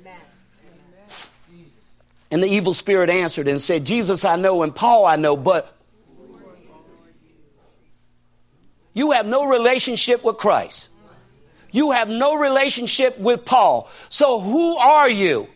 And 2.31 2.43
the 2.43 2.49
evil 2.49 2.75
spirit 2.75 3.11
answered 3.11 3.47
and 3.47 3.61
said, 3.61 3.85
Jesus 3.85 4.25
I 4.25 4.37
know 4.37 4.63
and 4.63 4.75
Paul 4.75 5.07
I 5.07 5.17
know, 5.17 5.37
but 5.37 5.77
you 8.93 9.13
have 9.13 9.27
no 9.27 9.49
relationship 9.49 10.25
with 10.25 10.37
Christ. 10.37 10.89
You 11.71 11.91
have 11.91 12.09
no 12.09 12.37
relationship 12.37 13.19
with 13.19 13.45
Paul. 13.45 13.91
So 14.09 14.41
who 14.41 14.77
are 14.77 15.09
you? 15.09 15.49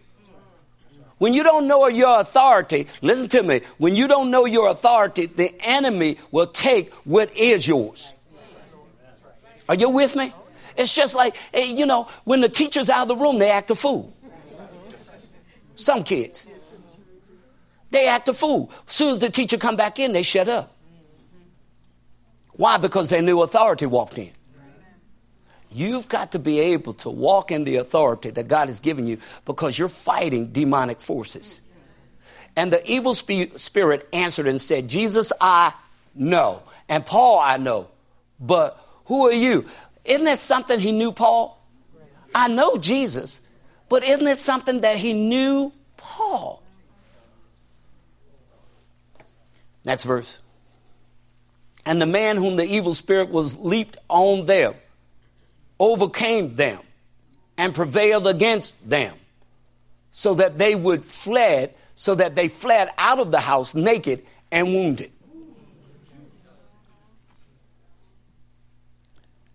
When 1.19 1.35
you 1.35 1.43
don't 1.43 1.67
know 1.67 1.89
your 1.89 2.21
authority, 2.21 2.87
listen 3.03 3.29
to 3.31 3.43
me, 3.43 3.61
when 3.79 3.97
you 3.97 4.09
don't 4.09 4.31
know 4.31 4.47
your 4.47 4.69
authority, 4.69 5.27
the 5.27 5.53
enemy 5.61 6.17
will 6.31 6.47
take 6.47 6.93
what 7.05 7.37
is 7.37 7.67
yours. 7.67 8.15
Are 9.69 9.75
you 9.75 9.91
with 9.91 10.17
me? 10.17 10.33
It's 10.77 10.95
just 10.95 11.17
like, 11.17 11.35
eh, 11.53 11.73
you 11.75 11.87
know, 11.87 12.05
when 12.25 12.41
the 12.41 12.49
teacher's 12.49 12.89
out 12.89 13.03
of 13.03 13.09
the 13.09 13.17
room, 13.17 13.39
they 13.39 13.51
act 13.51 13.71
a 13.71 13.75
fool. 13.75 14.15
Some 15.75 16.05
kids. 16.05 16.47
They 17.91 18.07
act 18.07 18.29
a 18.29 18.33
fool. 18.33 18.71
As 18.87 18.93
soon 18.93 19.13
as 19.13 19.19
the 19.19 19.31
teacher 19.31 19.57
come 19.57 19.77
back 19.77 19.99
in, 19.99 20.13
they 20.13 20.23
shut 20.23 20.49
up. 20.49 20.75
Why? 22.53 22.77
Because 22.77 23.09
their 23.09 23.23
new 23.23 23.43
authority 23.43 23.87
walked 23.87 24.19
in. 24.19 24.31
You've 25.71 26.09
got 26.09 26.33
to 26.33 26.39
be 26.39 26.61
able 26.61 26.95
to 26.95 27.11
walk 27.11 27.51
in 27.51 27.65
the 27.65 27.77
authority 27.77 28.31
that 28.31 28.49
God 28.49 28.69
has 28.69 28.81
given 28.81 29.07
you 29.07 29.19
because 29.45 29.79
you're 29.79 29.89
fighting 29.89 30.47
demonic 30.53 31.01
forces. 31.01 31.61
And 32.57 32.73
the 32.73 32.91
evil 32.91 33.15
spirit 33.15 34.09
answered 34.13 34.49
and 34.49 34.61
said, 34.61 34.89
Jesus, 34.89 35.33
I 35.41 35.73
know. 36.15 36.63
And 36.89 37.05
Paul, 37.05 37.39
I 37.39 37.59
know. 37.59 37.89
But 38.41 38.83
who 39.07 39.29
are 39.29 39.33
you? 39.33 39.67
Isn't 40.05 40.25
that 40.25 40.39
something 40.39 40.81
he 40.81 40.91
knew 40.91 41.13
Paul? 41.13 41.63
I 42.35 42.49
know 42.49 42.79
Jesus. 42.79 43.41
But 43.89 44.05
isn't 44.05 44.27
it 44.27 44.39
something 44.39 44.81
that 44.81 44.97
he 44.97 45.13
knew 45.13 45.73
Paul? 45.97 46.63
Next 49.85 50.05
verse. 50.05 50.39
And 51.85 52.01
the 52.03 52.07
man 52.07 52.37
whom 52.37 52.57
the 52.57 52.65
evil 52.65 52.95
spirit 52.95 53.29
was 53.29 53.59
leaped 53.59 53.97
on 54.09 54.47
them 54.47 54.75
overcame 55.79 56.55
them 56.55 56.81
and 57.57 57.75
prevailed 57.75 58.27
against 58.27 58.75
them 58.89 59.15
so 60.11 60.35
that 60.35 60.59
they 60.59 60.75
would 60.75 61.05
fled 61.05 61.75
so 61.95 62.15
that 62.15 62.37
they 62.37 62.47
fled 62.47 62.89
out 62.97 63.19
of 63.19 63.33
the 63.33 63.41
house 63.41 63.75
naked 63.75 64.25
and 64.53 64.69
wounded. 64.69 65.11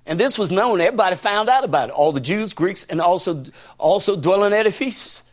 And 0.05 0.19
this 0.19 0.37
was 0.37 0.51
known 0.51 0.81
everybody 0.81 1.15
found 1.15 1.47
out 1.47 1.63
about 1.63 1.87
it. 1.87 1.93
All 1.93 2.11
the 2.11 2.19
jews 2.19 2.53
greeks 2.53 2.83
and 2.83 2.99
also 2.99 3.45
also 3.77 4.17
dwelling 4.17 4.51
at 4.51 4.67
ephesus. 4.67 5.23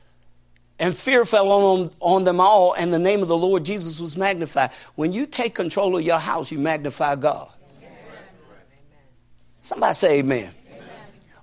And 0.78 0.96
fear 0.96 1.24
fell 1.24 1.50
on, 1.50 1.90
on 2.00 2.24
them 2.24 2.40
all 2.40 2.72
and 2.74 2.94
the 2.94 2.98
name 2.98 3.20
of 3.20 3.28
the 3.28 3.36
lord 3.36 3.64
jesus 3.64 4.00
was 4.00 4.16
magnified. 4.16 4.70
When 4.94 5.12
you 5.12 5.26
take 5.26 5.54
control 5.54 5.96
of 5.96 6.02
your 6.02 6.18
house 6.20 6.52
you 6.52 6.58
magnify 6.58 7.16
god. 7.16 7.48
Somebody 9.60 9.94
say 9.94 10.18
amen 10.20 10.54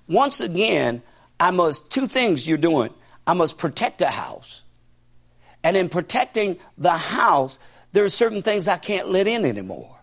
once 0.08 0.40
again, 0.40 1.02
I 1.38 1.50
must, 1.50 1.90
two 1.90 2.06
things 2.06 2.48
you're 2.48 2.58
doing. 2.58 2.92
I 3.26 3.34
must 3.34 3.58
protect 3.58 3.98
the 3.98 4.10
house. 4.10 4.62
And 5.62 5.76
in 5.76 5.88
protecting 5.88 6.58
the 6.76 6.90
house, 6.90 7.58
there 7.92 8.04
are 8.04 8.08
certain 8.08 8.42
things 8.42 8.68
I 8.68 8.76
can't 8.76 9.08
let 9.08 9.26
in 9.26 9.44
anymore. 9.44 9.94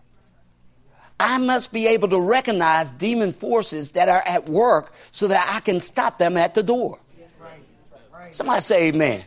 I 1.18 1.38
must 1.38 1.72
be 1.72 1.86
able 1.88 2.08
to 2.08 2.20
recognize 2.20 2.90
demon 2.90 3.32
forces 3.32 3.92
that 3.92 4.08
are 4.08 4.22
at 4.26 4.48
work 4.48 4.92
so 5.10 5.28
that 5.28 5.52
I 5.54 5.60
can 5.60 5.80
stop 5.80 6.18
them 6.18 6.36
at 6.36 6.54
the 6.54 6.62
door. 6.62 6.98
Somebody 8.30 8.60
say 8.60 8.88
amen. 8.88 9.22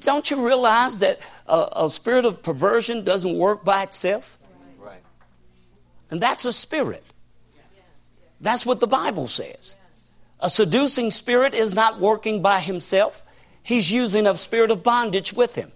Don't 0.00 0.28
you 0.30 0.44
realize 0.44 0.98
that 1.00 1.20
a, 1.46 1.68
a, 1.84 1.90
spirit 1.90 2.24
of 2.24 2.42
perversion 2.42 3.04
doesn't 3.04 3.36
work 3.36 3.64
by 3.64 3.84
itself? 3.84 4.38
And 6.10 6.20
that's 6.20 6.44
a 6.44 6.52
spirit. 6.52 7.04
That's 8.40 8.64
what 8.66 8.80
the 8.80 8.86
Bible 8.86 9.28
says. 9.28 9.76
A 10.40 10.50
seducing 10.50 11.10
spirit 11.10 11.54
is 11.54 11.74
not 11.74 11.98
working 11.98 12.42
by 12.42 12.60
himself. 12.60 13.24
He's 13.62 13.90
using 13.90 14.26
a 14.26 14.36
spirit 14.36 14.70
of 14.70 14.82
bondage 14.82 15.32
with 15.32 15.54
him. 15.54 15.72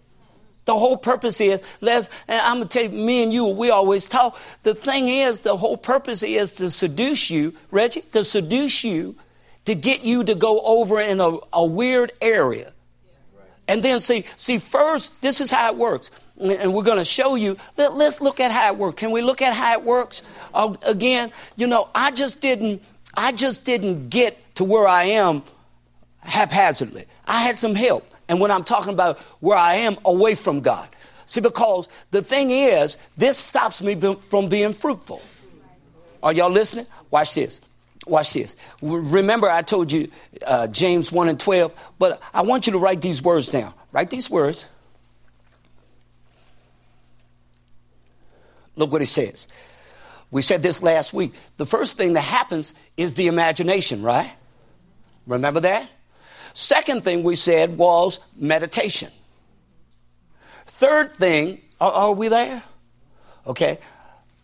The 0.64 0.78
whole 0.78 0.96
purpose 0.96 1.40
is, 1.40 1.60
Les, 1.80 2.08
I'm 2.28 2.58
going 2.58 2.68
to 2.68 2.78
tell 2.78 2.90
you, 2.90 3.04
me 3.04 3.24
and 3.24 3.32
you, 3.32 3.48
we 3.48 3.70
always 3.70 4.08
talk. 4.08 4.38
The 4.62 4.74
thing 4.74 5.08
is, 5.08 5.40
the 5.40 5.56
whole 5.56 5.76
purpose 5.76 6.22
is 6.22 6.52
to 6.56 6.70
seduce 6.70 7.30
you, 7.30 7.54
Reggie, 7.72 8.02
to 8.12 8.22
seduce 8.22 8.84
you, 8.84 9.16
to 9.64 9.74
get 9.74 10.04
you 10.04 10.22
to 10.22 10.34
go 10.36 10.60
over 10.64 11.00
in 11.00 11.20
a, 11.20 11.36
a 11.52 11.66
weird 11.66 12.12
area. 12.20 12.72
And 13.66 13.82
then 13.82 13.98
see, 13.98 14.24
see, 14.36 14.58
first, 14.58 15.20
this 15.20 15.40
is 15.40 15.50
how 15.50 15.72
it 15.72 15.78
works. 15.78 16.10
and 16.38 16.72
we're 16.72 16.82
going 16.82 16.98
to 16.98 17.04
show 17.04 17.34
you. 17.34 17.56
Let, 17.76 17.92
us 17.92 18.20
look 18.20 18.38
at 18.38 18.52
how 18.52 18.72
it 18.72 18.78
works. 18.78 19.00
Can 19.00 19.10
we 19.10 19.22
look 19.22 19.42
at 19.42 19.54
how 19.54 19.72
it 19.72 19.82
works 19.82 20.22
uh, 20.54 20.74
again? 20.86 21.32
You 21.56 21.66
know, 21.66 21.88
I 21.94 22.12
just 22.12 22.40
didn't. 22.40 22.82
I 23.14 23.32
just 23.32 23.66
didn't 23.66 24.08
get 24.08 24.41
to 24.54 24.64
where 24.64 24.86
I 24.86 25.04
am 25.04 25.42
haphazardly. 26.20 27.04
I 27.26 27.42
had 27.42 27.58
some 27.58 27.74
help, 27.74 28.08
and 28.28 28.40
when 28.40 28.50
I'm 28.50 28.64
talking 28.64 28.92
about 28.92 29.18
where 29.40 29.56
I 29.56 29.76
am 29.76 29.96
away 30.04 30.34
from 30.34 30.60
God, 30.60 30.88
see, 31.26 31.40
because 31.40 31.88
the 32.10 32.22
thing 32.22 32.50
is, 32.50 32.96
this 33.16 33.38
stops 33.38 33.82
me 33.82 33.94
from 33.94 34.48
being 34.48 34.72
fruitful. 34.72 35.22
Are 36.22 36.32
y'all 36.32 36.50
listening? 36.50 36.86
Watch 37.10 37.34
this. 37.34 37.60
Watch 38.06 38.32
this. 38.32 38.56
Remember, 38.80 39.48
I 39.48 39.62
told 39.62 39.92
you 39.92 40.08
uh, 40.46 40.66
James 40.68 41.12
1 41.12 41.28
and 41.28 41.38
12, 41.38 41.92
but 41.98 42.20
I 42.34 42.42
want 42.42 42.66
you 42.66 42.72
to 42.72 42.78
write 42.78 43.00
these 43.00 43.22
words 43.22 43.48
down. 43.48 43.72
Write 43.92 44.10
these 44.10 44.28
words. 44.28 44.66
Look 48.74 48.90
what 48.90 49.02
he 49.02 49.06
says. 49.06 49.48
We 50.30 50.42
said 50.42 50.62
this 50.62 50.82
last 50.82 51.12
week. 51.12 51.32
The 51.58 51.66
first 51.66 51.96
thing 51.96 52.14
that 52.14 52.22
happens 52.22 52.74
is 52.96 53.14
the 53.14 53.26
imagination, 53.26 54.02
right? 54.02 54.32
Remember 55.26 55.60
that? 55.60 55.88
Second 56.54 57.04
thing 57.04 57.22
we 57.22 57.34
said 57.36 57.78
was 57.78 58.20
meditation. 58.36 59.10
Third 60.66 61.10
thing, 61.10 61.60
are, 61.80 61.92
are 61.92 62.12
we 62.12 62.28
there? 62.28 62.62
Okay. 63.46 63.78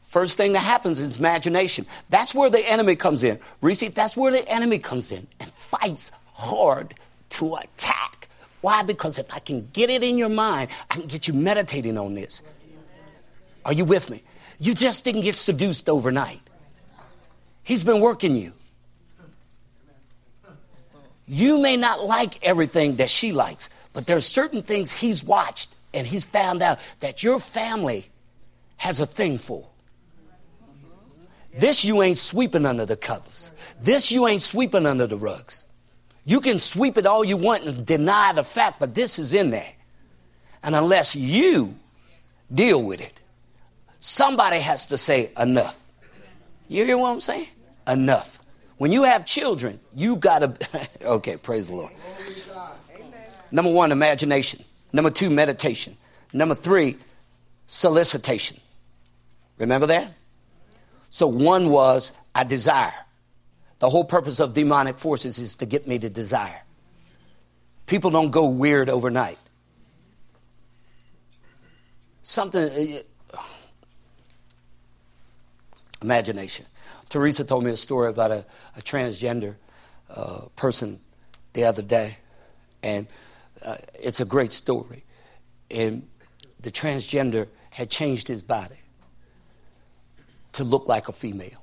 First 0.03 0.39
thing 0.39 0.55
that 0.55 0.61
happens 0.61 1.01
is 1.01 1.19
imagination. 1.19 1.85
That's 2.09 2.35
where 2.35 2.49
the 2.49 2.67
enemy 2.67 2.97
comes 2.97 3.23
in. 3.23 3.39
Reese, 3.61 3.91
that's 3.91 4.17
where 4.17 4.33
the 4.33 4.49
enemy 4.49 4.79
comes 4.79 5.13
in 5.13 5.27
and 5.39 5.51
fights 5.51 6.13
hard 6.33 6.95
to 7.31 7.57
attack. 7.57 8.29
Why? 8.63 8.83
Because 8.83 9.19
if 9.19 9.33
I 9.35 9.39
can 9.39 9.69
get 9.73 9.91
it 9.91 10.03
in 10.03 10.17
your 10.17 10.31
mind, 10.31 10.71
I 10.91 10.95
can 10.95 11.07
get 11.07 11.29
you 11.29 11.35
meditating 11.35 11.99
on 11.99 12.15
this. 12.15 12.43
Are 13.65 13.73
you 13.73 13.85
with 13.85 14.09
me? 14.09 14.23
You 14.59 14.75
just 14.75 15.05
didn't 15.05 15.23
get 15.23 15.35
seduced 15.35 15.89
overnight. 15.89 16.41
He's 17.63 17.85
been 17.85 18.01
working 18.01 18.35
you. 18.35 18.55
You 21.29 21.61
may 21.61 21.77
not 21.77 22.05
like 22.05 22.43
everything 22.45 22.97
that 22.97 23.11
she 23.11 23.33
likes, 23.33 23.69
but 23.93 24.07
there 24.07 24.17
are 24.17 24.21
certain 24.21 24.63
things 24.63 24.93
he's 24.93 25.23
watched 25.23 25.77
and 25.95 26.07
he's 26.07 26.25
found 26.25 26.63
out 26.63 26.79
that 27.01 27.23
your 27.23 27.39
family 27.39 28.07
has 28.79 28.99
a 28.99 29.07
thing 29.07 29.39
for. 29.39 29.65
This 31.55 31.85
you 31.85 32.03
ain't 32.03 32.19
sweeping 32.19 32.67
under 32.67 32.87
the 32.87 32.97
covers. 32.97 33.53
This 33.81 34.11
you 34.11 34.27
ain't 34.27 34.43
sweeping 34.43 34.87
under 34.87 35.07
the 35.07 35.17
rugs. 35.17 35.67
You 36.25 36.41
can 36.41 36.59
sweep 36.59 36.99
it 36.99 37.07
all 37.07 37.25
you 37.25 37.37
want 37.37 37.65
and 37.65 37.87
deny 37.87 38.33
the 38.33 38.45
fact, 38.45 38.81
but 38.81 38.95
this 38.95 39.19
is 39.19 39.35
in 39.35 39.51
there. 39.51 39.73
And 40.63 40.75
unless 40.75 41.15
you 41.15 41.75
deal 42.53 42.83
with 42.83 43.01
it, 43.01 43.21
Somebody 44.01 44.61
has 44.61 44.87
to 44.87 44.99
say 44.99 45.31
enough. 45.39 45.87
You 46.69 46.85
hear 46.85 46.99
what 46.99 47.11
I'm 47.11 47.21
saying? 47.21 47.49
Enough. 47.87 48.38
When 48.79 48.93
you 48.93 49.03
have 49.05 49.27
children, 49.27 49.81
you 49.95 50.17
got 50.17 50.39
to. 50.39 50.89
okay, 51.05 51.37
praise 51.37 51.69
the 51.69 51.75
Lord. 51.75 51.93
Number 53.51 53.71
one, 53.71 53.93
imagination. 53.93 54.65
Number 54.93 55.11
two, 55.11 55.31
meditation. 55.31 55.97
Number 56.33 56.55
three, 56.55 56.97
solicitation. 57.67 58.59
Remember 59.59 59.87
that? 59.87 60.15
So 61.11 61.27
one 61.27 61.71
was 61.71 62.13
I 62.35 62.45
desire. 62.45 62.95
The 63.81 63.91
whole 63.91 64.05
purpose 64.05 64.41
of 64.41 64.55
demonic 64.55 64.99
forces 64.99 65.39
is 65.39 65.57
to 65.57 65.67
get 65.67 65.87
me 65.87 65.99
to 65.99 66.09
desire. 66.09 66.63
People 67.87 68.11
don't 68.11 68.31
go 68.31 68.49
weird 68.49 68.91
overnight. 68.91 69.39
Something 72.23 72.63
uh, 72.65 73.37
uh, 73.39 73.43
imagination. 76.03 76.67
Teresa 77.09 77.45
told 77.45 77.65
me 77.65 77.71
a 77.71 77.77
story 77.77 78.09
about 78.09 78.31
a, 78.31 78.45
a 78.77 78.81
transgender 78.81 79.57
uh, 80.11 80.43
person 80.57 81.01
the 81.53 81.65
other 81.65 81.83
day, 81.83 82.19
and 82.83 83.07
uh, 83.65 83.77
it's 83.95 84.21
a 84.21 84.25
great 84.25 84.53
story. 84.53 85.05
And 85.71 86.09
the 86.61 86.71
transgender 86.71 87.49
had 87.71 87.91
changed 87.91 88.29
his 88.29 88.43
body 88.43 88.81
to 90.53 90.65
look 90.65 90.89
like 90.89 91.09
a 91.09 91.13
female, 91.13 91.63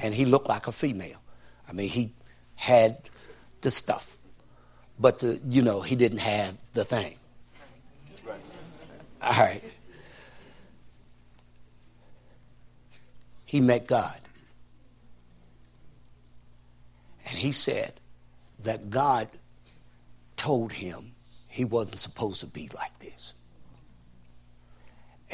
and 0.00 0.14
he 0.14 0.24
looked 0.24 0.48
like 0.48 0.66
a 0.66 0.72
female. 0.72 1.20
I 1.68 1.72
mean, 1.72 1.88
he 1.88 2.12
had 2.54 3.08
the 3.60 3.70
stuff, 3.70 4.16
but 4.98 5.18
the 5.20 5.40
you 5.48 5.62
know 5.62 5.80
he 5.80 5.96
didn't 5.96 6.18
have 6.18 6.56
the 6.72 6.84
thing. 6.84 7.16
All 9.20 9.30
right. 9.32 9.62
he 13.48 13.62
met 13.62 13.86
God. 13.86 14.20
And 17.28 17.38
he 17.38 17.52
said 17.52 17.92
that 18.60 18.90
God 18.90 19.28
told 20.36 20.72
him 20.72 21.12
he 21.48 21.64
wasn't 21.64 21.98
supposed 21.98 22.40
to 22.40 22.46
be 22.46 22.70
like 22.74 22.98
this. 22.98 23.34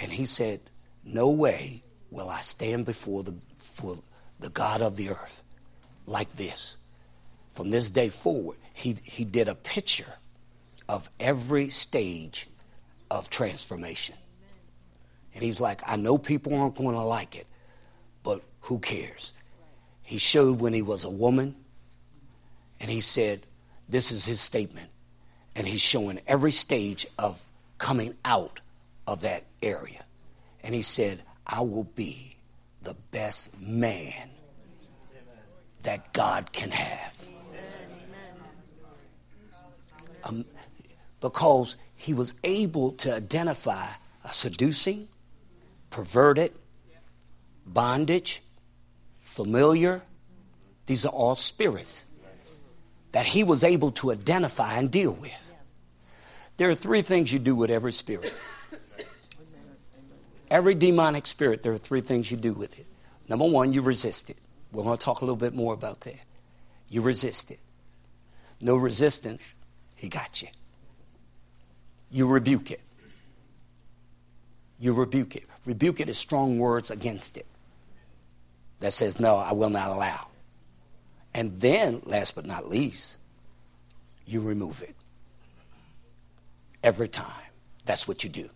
And 0.01 0.11
he 0.11 0.27
said, 0.27 0.61
No 1.05 1.31
way 1.31 1.83
will 2.11 2.29
I 2.29 2.41
stand 2.41 2.85
before 2.85 3.23
the, 3.23 3.37
for 3.57 3.97
the 4.41 4.51
God 4.51 4.83
of 4.83 4.97
the 4.97 5.11
earth 5.11 5.43
like 6.07 6.31
this. 6.31 6.77
From 7.51 7.71
this 7.71 7.91
day 7.91 8.09
forward, 8.09 8.59
he, 8.73 8.97
he 9.03 9.25
did 9.25 9.49
a 9.49 9.55
picture 9.55 10.13
of 10.89 11.09
every 11.21 11.69
stage 11.69 12.49
of 13.11 13.31
transformation. 13.31 14.17
And 15.35 15.43
he's 15.43 15.61
like, 15.61 15.81
I 15.87 15.97
know 15.97 16.19
people 16.19 16.55
aren't 16.55 16.77
going 16.77 16.95
to 16.95 17.03
like 17.03 17.37
it, 17.37 17.47
but 18.23 18.41
who 18.63 18.79
cares? 18.79 19.33
He 20.03 20.19
showed 20.19 20.61
when 20.61 20.73
he 20.73 20.83
was 20.83 21.05
a 21.05 21.11
woman, 21.11 21.57
and 22.81 22.91
he 22.91 23.01
said, 23.01 23.41
This 23.89 24.13
is 24.13 24.25
his 24.25 24.41
statement. 24.41 24.89
And 25.57 25.67
he's 25.67 25.81
showing 25.81 26.21
every 26.27 26.51
stage 26.51 27.07
of 27.19 27.45
coming 27.79 28.15
out 28.25 28.61
of 29.07 29.23
that 29.23 29.45
area. 29.63 30.05
And 30.63 30.75
he 30.75 30.83
said, 30.83 31.23
I 31.47 31.61
will 31.61 31.85
be 31.85 32.37
the 32.83 32.97
best 33.11 33.59
man 33.61 34.31
that 35.83 36.13
God 36.13 36.53
can 36.53 36.71
have. 36.71 37.25
Um, 40.25 40.45
because 41.21 41.77
he 41.97 42.15
was 42.15 42.35
able 42.43 42.93
to 42.93 43.15
identify 43.15 43.87
a 44.25 44.29
seducing, 44.29 45.09
perverted, 45.91 46.53
bondage, 47.67 48.43
familiar. 49.21 50.03
These 50.87 51.05
are 51.05 51.13
all 51.13 51.35
spirits 51.35 52.07
that 53.15 53.27
he 53.27 53.45
was 53.45 53.63
able 53.63 53.93
to 53.93 54.11
identify 54.11 54.75
and 54.75 54.91
deal 54.91 55.13
with. 55.13 55.41
There 56.57 56.69
are 56.69 56.75
three 56.75 57.01
things 57.01 57.33
you 57.33 57.39
do 57.39 57.55
with 57.55 57.71
every 57.71 57.93
spirit. 57.93 58.35
Every 60.51 60.75
demonic 60.75 61.29
spirit, 61.29 61.63
there 61.63 61.73
are 61.73 61.79
three 61.79 62.01
things 62.01 62.33
you 62.33 62.37
do 62.37 62.53
with 62.53 62.77
it. 62.77 62.87
Number 63.29 63.47
one, 63.47 63.73
you 63.73 63.83
resist 63.83 64.31
it. 64.31 64.37
We're 64.73 64.83
going 64.83 64.99
to 64.99 65.05
talk 65.05 65.21
a 65.21 65.25
little 65.25 65.37
bit 65.37 65.55
more 65.55 65.73
about 65.73 66.01
that. 66.01 66.21
You 66.89 67.03
resist 67.03 67.53
it. 67.53 67.61
No 68.61 68.75
resistance, 68.75 69.55
he 69.95 70.09
got 70.09 70.43
you. 70.43 70.49
You 72.11 72.27
rebuke 72.27 72.73
it. 72.73 72.83
You 74.81 74.93
rebuke 74.93 75.37
it. 75.37 75.45
Rebuke 75.65 76.01
it 76.01 76.09
is 76.09 76.19
strong 76.19 76.59
words 76.59 76.91
against 76.91 77.37
it 77.37 77.47
that 78.81 78.93
says, 78.93 79.21
No, 79.21 79.37
I 79.37 79.53
will 79.53 79.71
not 79.71 79.91
allow. 79.91 80.27
And 81.35 81.61
then, 81.61 82.01
last 82.05 82.35
but 82.35 82.47
not 82.47 82.69
least, 82.69 83.17
you 84.25 84.41
remove 84.41 84.83
it. 84.83 84.95
Every 86.83 87.09
time. 87.09 87.43
That's 87.87 88.09
what 88.09 88.25
you 88.25 88.31
do. 88.31 88.49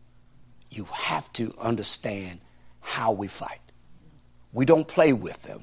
You 0.71 0.85
have 0.93 1.31
to 1.35 1.53
understand 1.61 2.41
how 2.81 3.13
we 3.13 3.27
fight. 3.27 3.61
We 4.53 4.65
don't 4.65 4.87
play 4.89 5.13
with 5.13 5.43
them, 5.43 5.63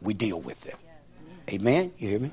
we 0.00 0.14
deal 0.14 0.40
with 0.40 0.62
them. 0.62 0.78
Amen? 1.50 1.92
You 1.98 2.08
hear 2.08 2.18
me? 2.18 2.30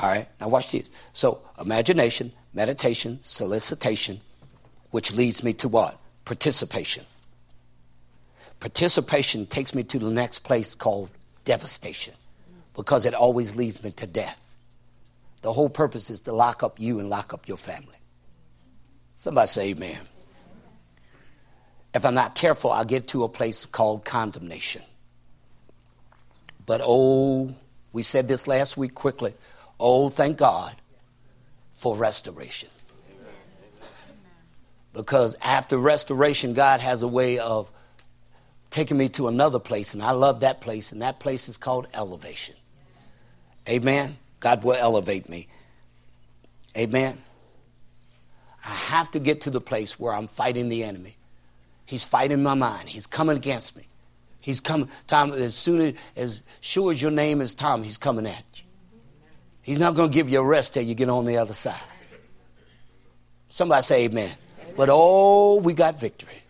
All 0.00 0.08
right, 0.08 0.28
now 0.40 0.48
watch 0.48 0.72
this. 0.72 0.90
So, 1.12 1.42
imagination, 1.58 2.32
meditation, 2.52 3.20
solicitation, 3.22 4.20
which 4.90 5.12
leads 5.12 5.42
me 5.42 5.52
to 5.54 5.68
what? 5.68 5.98
Participation. 6.24 7.04
Participation 8.58 9.46
takes 9.46 9.74
me 9.74 9.82
to 9.84 9.98
the 9.98 10.10
next 10.10 10.40
place 10.40 10.74
called 10.74 11.08
devastation 11.44 12.14
because 12.80 13.04
it 13.04 13.12
always 13.12 13.54
leads 13.54 13.84
me 13.84 13.90
to 13.90 14.06
death. 14.06 14.40
The 15.42 15.52
whole 15.52 15.68
purpose 15.68 16.08
is 16.08 16.20
to 16.20 16.32
lock 16.32 16.62
up 16.62 16.80
you 16.80 16.98
and 16.98 17.10
lock 17.10 17.34
up 17.34 17.46
your 17.46 17.58
family. 17.58 17.96
Somebody 19.16 19.48
say 19.48 19.70
amen. 19.72 20.00
If 21.92 22.06
I'm 22.06 22.14
not 22.14 22.34
careful, 22.34 22.70
I'll 22.70 22.86
get 22.86 23.08
to 23.08 23.24
a 23.24 23.28
place 23.28 23.66
called 23.66 24.06
condemnation. 24.06 24.80
But 26.64 26.80
oh, 26.82 27.54
we 27.92 28.02
said 28.02 28.28
this 28.28 28.46
last 28.46 28.78
week 28.78 28.94
quickly. 28.94 29.34
Oh, 29.78 30.08
thank 30.08 30.38
God 30.38 30.74
for 31.72 31.98
restoration. 31.98 32.70
Because 34.94 35.36
after 35.42 35.76
restoration, 35.76 36.54
God 36.54 36.80
has 36.80 37.02
a 37.02 37.08
way 37.08 37.38
of 37.40 37.70
taking 38.70 38.96
me 38.96 39.10
to 39.10 39.28
another 39.28 39.58
place, 39.58 39.92
and 39.92 40.02
I 40.02 40.12
love 40.12 40.40
that 40.40 40.62
place, 40.62 40.92
and 40.92 41.02
that 41.02 41.20
place 41.20 41.46
is 41.46 41.58
called 41.58 41.86
elevation. 41.92 42.54
Amen. 43.68 44.16
God 44.40 44.64
will 44.64 44.74
elevate 44.74 45.28
me. 45.28 45.48
Amen. 46.76 47.18
I 48.64 48.68
have 48.68 49.10
to 49.12 49.20
get 49.20 49.42
to 49.42 49.50
the 49.50 49.60
place 49.60 49.98
where 49.98 50.12
I'm 50.12 50.26
fighting 50.26 50.68
the 50.68 50.84
enemy. 50.84 51.16
He's 51.86 52.04
fighting 52.04 52.42
my 52.42 52.54
mind. 52.54 52.88
He's 52.88 53.06
coming 53.06 53.36
against 53.36 53.76
me. 53.76 53.86
He's 54.40 54.60
coming. 54.60 54.88
Tom, 55.06 55.32
as 55.32 55.54
soon 55.54 55.80
as, 55.80 55.94
as 56.16 56.42
sure 56.60 56.92
as 56.92 57.00
your 57.00 57.10
name 57.10 57.40
is 57.40 57.54
Tom, 57.54 57.82
he's 57.82 57.98
coming 57.98 58.26
at 58.26 58.44
you. 58.54 58.62
He's 59.62 59.78
not 59.78 59.94
going 59.94 60.10
to 60.10 60.14
give 60.14 60.30
you 60.30 60.40
a 60.40 60.44
rest 60.44 60.74
till 60.74 60.82
you 60.82 60.94
get 60.94 61.08
on 61.08 61.24
the 61.24 61.36
other 61.36 61.52
side. 61.52 61.78
Somebody 63.48 63.82
say 63.82 64.04
amen. 64.04 64.30
amen. 64.60 64.74
But 64.76 64.88
oh, 64.90 65.60
we 65.60 65.74
got 65.74 66.00
victory. 66.00 66.40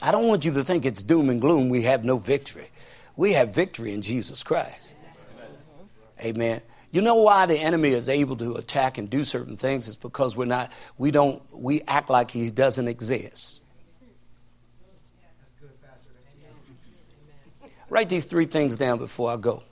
I 0.00 0.12
don't 0.12 0.26
want 0.26 0.44
you 0.44 0.52
to 0.54 0.64
think 0.64 0.84
it's 0.84 1.02
doom 1.02 1.28
and 1.28 1.40
gloom. 1.40 1.68
We 1.68 1.82
have 1.82 2.04
no 2.04 2.18
victory. 2.18 2.68
We 3.16 3.32
have 3.34 3.54
victory 3.54 3.92
in 3.92 4.02
Jesus 4.02 4.42
Christ. 4.42 4.96
Amen. 6.22 6.60
You 6.92 7.00
know 7.00 7.16
why 7.16 7.46
the 7.46 7.58
enemy 7.58 7.90
is 7.90 8.08
able 8.08 8.36
to 8.36 8.56
attack 8.56 8.98
and 8.98 9.08
do 9.08 9.24
certain 9.24 9.56
things? 9.56 9.88
It's 9.88 9.96
because 9.96 10.36
we're 10.36 10.44
not, 10.44 10.70
we 10.98 11.10
don't, 11.10 11.42
we 11.52 11.80
act 11.82 12.10
like 12.10 12.30
he 12.30 12.50
doesn't 12.50 12.86
exist. 12.86 13.60
Write 17.88 18.08
these 18.08 18.24
three 18.24 18.44
things 18.44 18.76
down 18.76 18.98
before 18.98 19.30
I 19.30 19.36
go. 19.36 19.62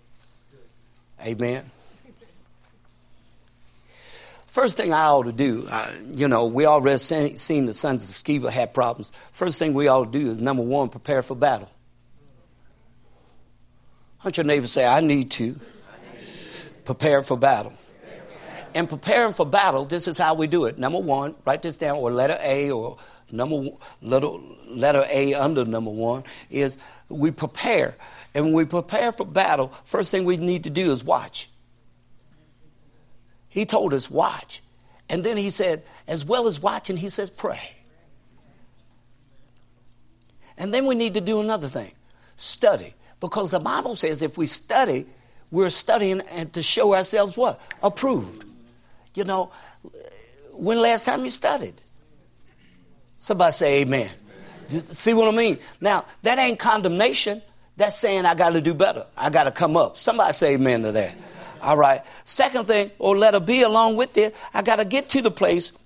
Amen. 1.23 1.71
First 4.47 4.77
thing 4.77 4.93
I 4.93 5.05
ought 5.05 5.23
to 5.25 5.33
do, 5.33 5.69
uh, 5.71 5.93
you 6.09 6.27
know, 6.27 6.47
we 6.47 6.67
already 6.67 6.99
seen 6.99 7.67
the 7.67 7.75
sons 7.75 8.11
of 8.11 8.17
Sceva 8.17 8.51
had 8.51 8.75
problems. 8.75 9.13
First 9.31 9.59
thing 9.59 9.75
we 9.75 9.89
ought 9.89 10.13
to 10.13 10.19
do 10.19 10.29
is 10.29 10.41
number 10.41 10.63
one, 10.63 10.89
prepare 10.89 11.23
for 11.23 11.37
battle. 11.37 11.71
Hunt 14.19 14.37
your 14.37 14.45
neighbor 14.45 14.67
say, 14.67 14.87
I 14.87 15.01
need 15.01 15.31
to 15.33 15.59
prepare 16.91 17.23
for 17.23 17.37
battle. 17.37 17.73
And 18.75 18.89
preparing 18.89 19.33
for 19.33 19.47
battle, 19.47 19.85
this 19.85 20.09
is 20.09 20.19
how 20.19 20.35
we 20.35 20.49
do 20.49 20.65
it. 20.65 20.77
Number 20.77 20.99
one, 20.99 21.37
write 21.45 21.63
this 21.63 21.79
down, 21.79 21.99
or 21.99 22.11
letter 22.11 22.37
A, 22.41 22.73
or 22.73 22.99
number 23.31 23.71
little 24.03 24.43
letter 24.69 25.05
A 25.09 25.35
under 25.35 25.65
number 25.65 25.93
one 25.93 26.25
is 26.51 26.79
we 27.09 27.31
prepare. 27.31 27.95
And 28.35 28.47
when 28.47 28.55
we 28.55 28.65
prepare 28.65 29.13
for 29.13 29.25
battle, 29.25 29.69
first 29.85 30.11
thing 30.11 30.25
we 30.25 30.37
need 30.37 30.65
to 30.65 30.71
do 30.71 30.91
is 30.91 31.05
watch. 31.05 31.49
He 33.49 33.67
told 33.67 33.95
us, 33.95 34.11
watch. 34.11 34.63
And 35.09 35.23
then 35.23 35.37
he 35.37 35.51
said, 35.51 35.85
as 36.09 36.25
well 36.25 36.49
as 36.49 36.61
watching, 36.61 36.97
he 36.97 37.09
says, 37.09 37.31
pray. 37.31 37.71
And 40.59 40.75
then 40.75 40.87
we 40.87 40.97
need 40.97 41.15
to 41.15 41.21
do 41.21 41.41
another 41.41 41.69
thing 41.69 41.93
study. 42.35 42.95
Because 43.21 43.53
the 43.53 43.61
Bible 43.61 43.95
says 43.95 44.23
if 44.23 44.37
we 44.37 44.47
study, 44.47 45.07
we're 45.51 45.71
studying 45.71 46.21
and 46.31 46.53
to 46.53 46.63
show 46.63 46.95
ourselves 46.95 47.37
what? 47.37 47.61
Approved. 47.83 48.45
You 49.15 49.25
know, 49.25 49.51
when 50.53 50.81
last 50.81 51.07
time 51.07 51.25
you 51.25 51.31
studied? 51.31 51.75
Somebody 53.19 53.53
say 53.53 53.81
amen. 53.83 54.11
See 54.69 55.15
what 55.15 55.33
I 55.33 55.37
mean? 55.37 55.59
Now, 55.81 56.05
that 56.23 56.39
ain't 56.39 56.59
condemnation. 56.59 57.43
That's 57.77 57.97
saying 57.97 58.25
I 58.27 58.35
got 58.35 58.51
to 58.51 58.61
do 58.61 58.75
better. 58.75 59.05
I 59.17 59.31
got 59.31 59.45
to 59.45 59.51
come 59.51 59.77
up. 59.77 59.99
Somebody 59.99 60.33
say 60.33 60.55
amen 60.55 60.83
to 60.83 60.93
that. 60.93 61.15
All 61.63 61.77
right. 61.77 62.03
Second 62.25 62.67
thing, 62.67 62.91
or 62.99 63.17
let 63.17 63.35
her 63.35 63.41
be 63.41 63.63
along 63.63 63.97
with 63.97 64.17
it, 64.17 64.35
I 64.55 64.63
got 64.63 64.77
to 64.77 64.85
get 64.85 65.09
to 65.11 65.23
the 65.23 65.31
place 65.31 65.77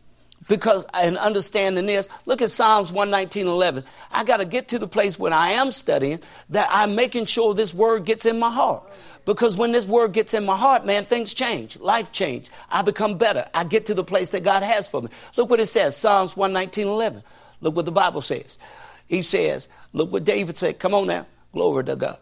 because 0.49 0.85
in 1.03 1.17
understanding 1.17 1.87
this, 1.87 2.09
look 2.27 2.43
at 2.43 2.51
Psalms 2.51 2.93
119, 2.93 3.47
11. 3.47 3.85
I 4.13 4.25
got 4.25 4.39
to 4.39 4.45
get 4.45 4.69
to 4.69 4.79
the 4.79 4.87
place 4.87 5.19
when 5.19 5.33
I 5.33 5.51
am 5.51 5.73
studying 5.73 6.21
that 6.51 6.69
I'm 6.71 6.95
making 6.95 7.27
sure 7.27 7.55
this 7.55 7.73
word 7.73 8.05
gets 8.05 8.27
in 8.27 8.39
my 8.39 8.51
heart. 8.51 8.85
Because 9.25 9.57
when 9.57 9.73
this 9.73 9.87
word 9.87 10.13
gets 10.13 10.35
in 10.35 10.45
my 10.45 10.57
heart, 10.57 10.85
man, 10.85 11.05
things 11.05 11.33
change. 11.35 11.79
Life 11.79 12.13
change. 12.13 12.51
I 12.71 12.83
become 12.83 13.17
better. 13.17 13.49
I 13.55 13.65
get 13.65 13.87
to 13.87 13.95
the 13.95 14.05
place 14.05 14.33
that 14.33 14.45
God 14.45 14.63
has 14.63 14.89
for 14.89 15.01
me. 15.03 15.09
Look 15.37 15.49
what 15.51 15.61
it 15.61 15.67
says, 15.67 15.97
Psalms 15.97 16.37
119, 16.37 16.87
11. 16.87 17.23
Look 17.61 17.75
what 17.77 17.87
the 17.87 17.93
Bible 17.93 18.21
says. 18.21 18.59
He 19.07 19.23
says, 19.23 19.69
look 19.93 20.13
what 20.13 20.25
David 20.25 20.57
said. 20.57 20.79
Come 20.79 20.95
on 20.95 21.07
now. 21.07 21.27
Glory 21.53 21.85
to 21.85 21.97
God. 21.97 22.19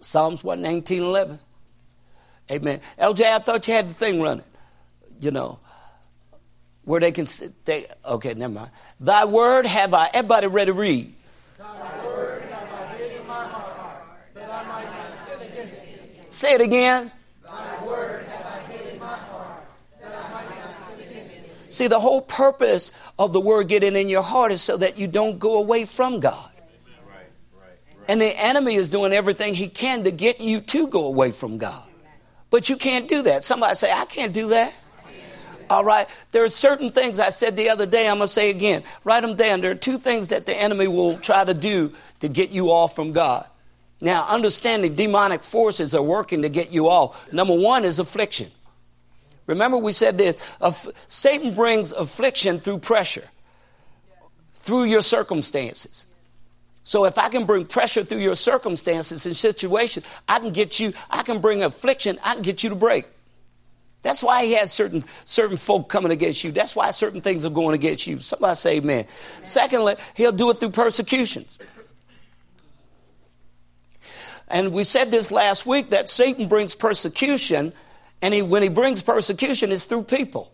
Psalms 0.00 0.42
119, 0.42 1.02
11. 1.02 1.38
Amen. 2.50 2.80
LJ, 2.98 3.24
I 3.24 3.38
thought 3.38 3.68
you 3.68 3.74
had 3.74 3.88
the 3.88 3.94
thing 3.94 4.20
running. 4.20 4.44
You 5.20 5.30
know, 5.30 5.60
where 6.84 6.98
they 6.98 7.12
can 7.12 7.26
sit. 7.26 7.64
They, 7.64 7.86
okay, 8.04 8.34
never 8.34 8.52
mind. 8.52 8.70
Thy 8.98 9.24
word 9.24 9.66
have 9.66 9.94
I. 9.94 10.08
Everybody 10.12 10.48
ready 10.48 10.72
to 10.72 10.72
read. 10.72 11.14
Thy 11.58 12.04
word 12.04 12.42
have 12.42 12.72
I 12.72 12.94
hid 12.96 13.20
in 13.20 13.26
my 13.28 13.44
heart, 13.44 14.02
that 14.34 14.50
I 14.50 14.64
might 14.64 14.84
not 14.84 15.28
sin 15.28 15.52
against 15.52 15.80
thee. 15.80 15.86
Say 15.86 15.94
it 15.94 16.10
again. 16.10 16.10
Thy 16.10 16.10
word 16.10 16.10
have 16.10 16.10
I 16.10 16.10
hid 16.10 16.10
in 16.10 16.10
my 16.10 16.10
heart, 16.10 16.10
that 16.10 16.10
I 16.10 16.10
might 16.10 16.18
not 16.18 16.21
sin 16.32 16.60
it 16.60 16.60
again. 16.60 17.12
See, 21.68 21.86
the 21.86 22.00
whole 22.00 22.20
purpose 22.20 22.92
of 23.18 23.32
the 23.32 23.40
word 23.40 23.68
getting 23.68 23.96
in 23.96 24.10
your 24.10 24.22
heart 24.22 24.52
is 24.52 24.60
so 24.60 24.76
that 24.76 24.98
you 24.98 25.06
don't 25.08 25.38
go 25.38 25.58
away 25.58 25.86
from 25.86 26.20
God. 26.20 26.50
And 28.08 28.20
the 28.20 28.26
enemy 28.26 28.74
is 28.74 28.90
doing 28.90 29.12
everything 29.12 29.54
he 29.54 29.68
can 29.68 30.04
to 30.04 30.10
get 30.10 30.40
you 30.40 30.60
to 30.60 30.88
go 30.88 31.06
away 31.06 31.32
from 31.32 31.56
God. 31.58 31.82
But 32.50 32.68
you 32.68 32.76
can't 32.76 33.08
do 33.08 33.22
that. 33.22 33.44
Somebody 33.44 33.74
say, 33.74 33.90
I 33.90 34.04
can't 34.04 34.34
do 34.34 34.48
that. 34.48 34.74
All 35.70 35.84
right. 35.84 36.06
There 36.32 36.44
are 36.44 36.50
certain 36.50 36.90
things 36.90 37.18
I 37.18 37.30
said 37.30 37.56
the 37.56 37.70
other 37.70 37.86
day, 37.86 38.06
I'm 38.06 38.18
going 38.18 38.26
to 38.26 38.32
say 38.32 38.50
again. 38.50 38.82
Write 39.04 39.22
them 39.22 39.36
down. 39.36 39.62
There 39.62 39.70
are 39.70 39.74
two 39.74 39.96
things 39.96 40.28
that 40.28 40.44
the 40.44 40.54
enemy 40.54 40.88
will 40.88 41.16
try 41.16 41.44
to 41.44 41.54
do 41.54 41.94
to 42.20 42.28
get 42.28 42.50
you 42.50 42.66
off 42.66 42.94
from 42.94 43.12
God. 43.12 43.46
Now, 44.02 44.26
understanding 44.28 44.96
demonic 44.96 45.44
forces 45.44 45.94
are 45.94 46.02
working 46.02 46.42
to 46.42 46.48
get 46.48 46.72
you 46.72 46.88
off. 46.88 47.32
Number 47.32 47.54
one 47.54 47.84
is 47.84 48.00
affliction. 48.00 48.48
Remember, 49.46 49.78
we 49.78 49.92
said 49.92 50.18
this 50.18 50.56
Satan 51.06 51.54
brings 51.54 51.92
affliction 51.92 52.58
through 52.58 52.78
pressure, 52.78 53.28
through 54.54 54.84
your 54.84 55.02
circumstances. 55.02 56.06
So 56.82 57.04
if 57.04 57.16
I 57.16 57.28
can 57.28 57.46
bring 57.46 57.64
pressure 57.64 58.02
through 58.02 58.18
your 58.18 58.34
circumstances 58.34 59.24
and 59.24 59.36
situations, 59.36 60.04
I 60.28 60.40
can 60.40 60.50
get 60.50 60.80
you, 60.80 60.92
I 61.08 61.22
can 61.22 61.40
bring 61.40 61.62
affliction, 61.62 62.18
I 62.24 62.34
can 62.34 62.42
get 62.42 62.64
you 62.64 62.70
to 62.70 62.74
break. 62.74 63.04
That's 64.02 64.20
why 64.20 64.46
he 64.46 64.54
has 64.54 64.72
certain 64.72 65.04
certain 65.24 65.56
folk 65.56 65.88
coming 65.88 66.10
against 66.10 66.42
you. 66.42 66.50
That's 66.50 66.74
why 66.74 66.90
certain 66.90 67.20
things 67.20 67.44
are 67.44 67.50
going 67.50 67.76
against 67.76 68.08
you. 68.08 68.18
Somebody 68.18 68.56
say 68.56 68.76
amen. 68.78 69.04
amen. 69.04 69.06
Secondly, 69.44 69.94
he'll 70.16 70.32
do 70.32 70.50
it 70.50 70.58
through 70.58 70.70
persecutions. 70.70 71.60
And 74.52 74.72
we 74.74 74.84
said 74.84 75.10
this 75.10 75.30
last 75.30 75.64
week 75.64 75.88
that 75.90 76.10
Satan 76.10 76.46
brings 76.46 76.74
persecution, 76.74 77.72
and 78.20 78.34
he, 78.34 78.42
when 78.42 78.62
he 78.62 78.68
brings 78.68 79.00
persecution, 79.00 79.72
it's 79.72 79.86
through 79.86 80.04
people. 80.04 80.52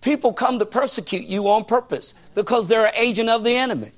People 0.00 0.32
come 0.32 0.58
to 0.58 0.66
persecute 0.66 1.26
you 1.26 1.48
on 1.48 1.64
purpose 1.64 2.12
because 2.34 2.66
they're 2.66 2.86
an 2.86 2.94
agent 2.96 3.28
of 3.28 3.44
the 3.44 3.54
enemy. 3.56 3.92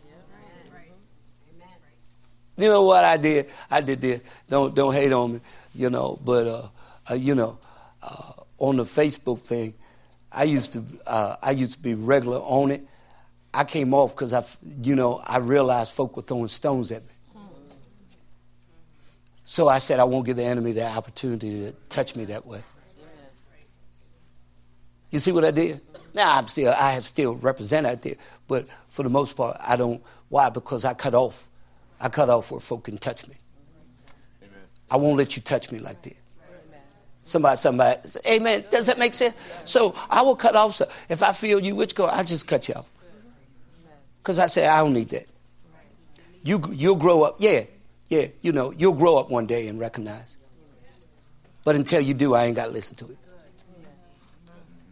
You 2.58 2.68
know 2.68 2.84
what 2.84 3.02
I 3.02 3.16
did? 3.16 3.48
I 3.70 3.80
did 3.80 4.02
this. 4.02 4.20
Don't 4.46 4.74
don't 4.74 4.92
hate 4.92 5.12
on 5.12 5.34
me, 5.34 5.40
you 5.74 5.88
know. 5.88 6.18
But 6.22 6.46
uh, 6.46 6.68
uh, 7.10 7.14
you 7.14 7.34
know, 7.34 7.58
uh, 8.02 8.32
on 8.58 8.76
the 8.76 8.84
Facebook 8.84 9.40
thing, 9.40 9.72
I 10.30 10.44
used 10.44 10.74
to 10.74 10.84
uh, 11.06 11.36
I 11.42 11.52
used 11.52 11.72
to 11.74 11.78
be 11.78 11.94
regular 11.94 12.38
on 12.38 12.72
it. 12.72 12.86
I 13.54 13.64
came 13.64 13.94
off 13.94 14.14
because 14.14 14.34
I, 14.34 14.44
you 14.82 14.94
know, 14.94 15.22
I 15.24 15.38
realized 15.38 15.94
folk 15.94 16.16
were 16.16 16.22
throwing 16.22 16.48
stones 16.48 16.92
at 16.92 17.02
me. 17.02 17.12
So 19.52 19.68
I 19.68 19.80
said 19.80 20.00
I 20.00 20.04
won't 20.04 20.24
give 20.24 20.36
the 20.36 20.44
enemy 20.44 20.72
the 20.72 20.86
opportunity 20.86 21.60
to 21.60 21.72
touch 21.90 22.16
me 22.16 22.24
that 22.24 22.46
way. 22.46 22.62
You 25.10 25.18
see 25.18 25.30
what 25.30 25.44
I 25.44 25.50
did? 25.50 25.82
Now 26.14 26.38
I'm 26.38 26.48
still 26.48 26.72
I 26.72 26.92
have 26.92 27.04
still 27.04 27.34
represented 27.34 27.92
out 27.92 28.00
there, 28.00 28.14
but 28.48 28.66
for 28.88 29.02
the 29.02 29.10
most 29.10 29.36
part 29.36 29.58
I 29.60 29.76
don't. 29.76 30.02
Why? 30.30 30.48
Because 30.48 30.86
I 30.86 30.94
cut 30.94 31.12
off 31.12 31.48
I 32.00 32.08
cut 32.08 32.30
off 32.30 32.50
where 32.50 32.60
folk 32.60 32.84
can 32.84 32.96
touch 32.96 33.28
me. 33.28 33.34
Amen. 34.42 34.58
I 34.90 34.96
won't 34.96 35.18
let 35.18 35.36
you 35.36 35.42
touch 35.42 35.70
me 35.70 35.80
like 35.80 36.00
that. 36.00 36.16
Somebody, 37.20 37.56
somebody, 37.56 38.00
amen. 38.26 38.64
Does 38.70 38.86
that 38.86 38.98
make 38.98 39.12
sense? 39.12 39.36
So 39.66 39.94
I 40.08 40.22
will 40.22 40.34
cut 40.34 40.56
off. 40.56 40.76
So 40.76 40.88
if 41.10 41.22
I 41.22 41.32
feel 41.32 41.60
you 41.60 41.74
which 41.74 41.94
go, 41.94 42.06
I 42.06 42.22
just 42.22 42.48
cut 42.48 42.68
you 42.68 42.74
off. 42.76 42.90
Because 44.22 44.38
I 44.38 44.46
say, 44.46 44.66
I 44.66 44.80
don't 44.80 44.94
need 44.94 45.10
that. 45.10 45.26
You, 46.42 46.62
you'll 46.72 46.96
grow 46.96 47.24
up. 47.24 47.36
Yeah, 47.38 47.64
yeah, 48.12 48.26
you 48.42 48.52
know, 48.52 48.72
you'll 48.72 48.92
grow 48.92 49.16
up 49.16 49.30
one 49.30 49.46
day 49.46 49.68
and 49.68 49.80
recognize. 49.80 50.36
But 51.64 51.76
until 51.76 52.02
you 52.02 52.12
do, 52.12 52.34
I 52.34 52.44
ain't 52.44 52.56
got 52.56 52.66
to 52.66 52.70
listen 52.70 52.94
to 52.96 53.06
it. 53.06 53.16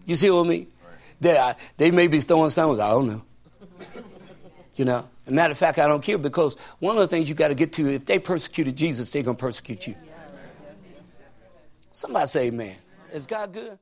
You 0.06 0.16
see 0.16 0.30
what 0.30 0.46
I 0.46 0.48
mean? 0.48 0.66
They, 1.20 1.52
they 1.76 1.90
may 1.90 2.06
be 2.06 2.20
throwing 2.20 2.48
stones. 2.48 2.78
I 2.78 2.88
don't 2.88 3.08
know. 3.08 3.22
You 4.74 4.86
know? 4.86 5.06
Matter 5.28 5.52
of 5.52 5.58
fact, 5.58 5.78
I 5.78 5.86
don't 5.86 6.02
care 6.02 6.16
because 6.16 6.54
one 6.78 6.96
of 6.96 7.02
the 7.02 7.08
things 7.08 7.28
you 7.28 7.34
got 7.34 7.48
to 7.48 7.54
get 7.54 7.74
to, 7.74 7.86
if 7.92 8.06
they 8.06 8.18
persecuted 8.18 8.74
Jesus, 8.74 9.10
they're 9.10 9.22
to 9.22 9.34
persecute 9.34 9.86
you. 9.86 9.94
Somebody 11.90 12.26
say 12.26 12.46
amen. 12.46 12.76
Is 13.12 13.26
God 13.26 13.52
good? 13.52 13.78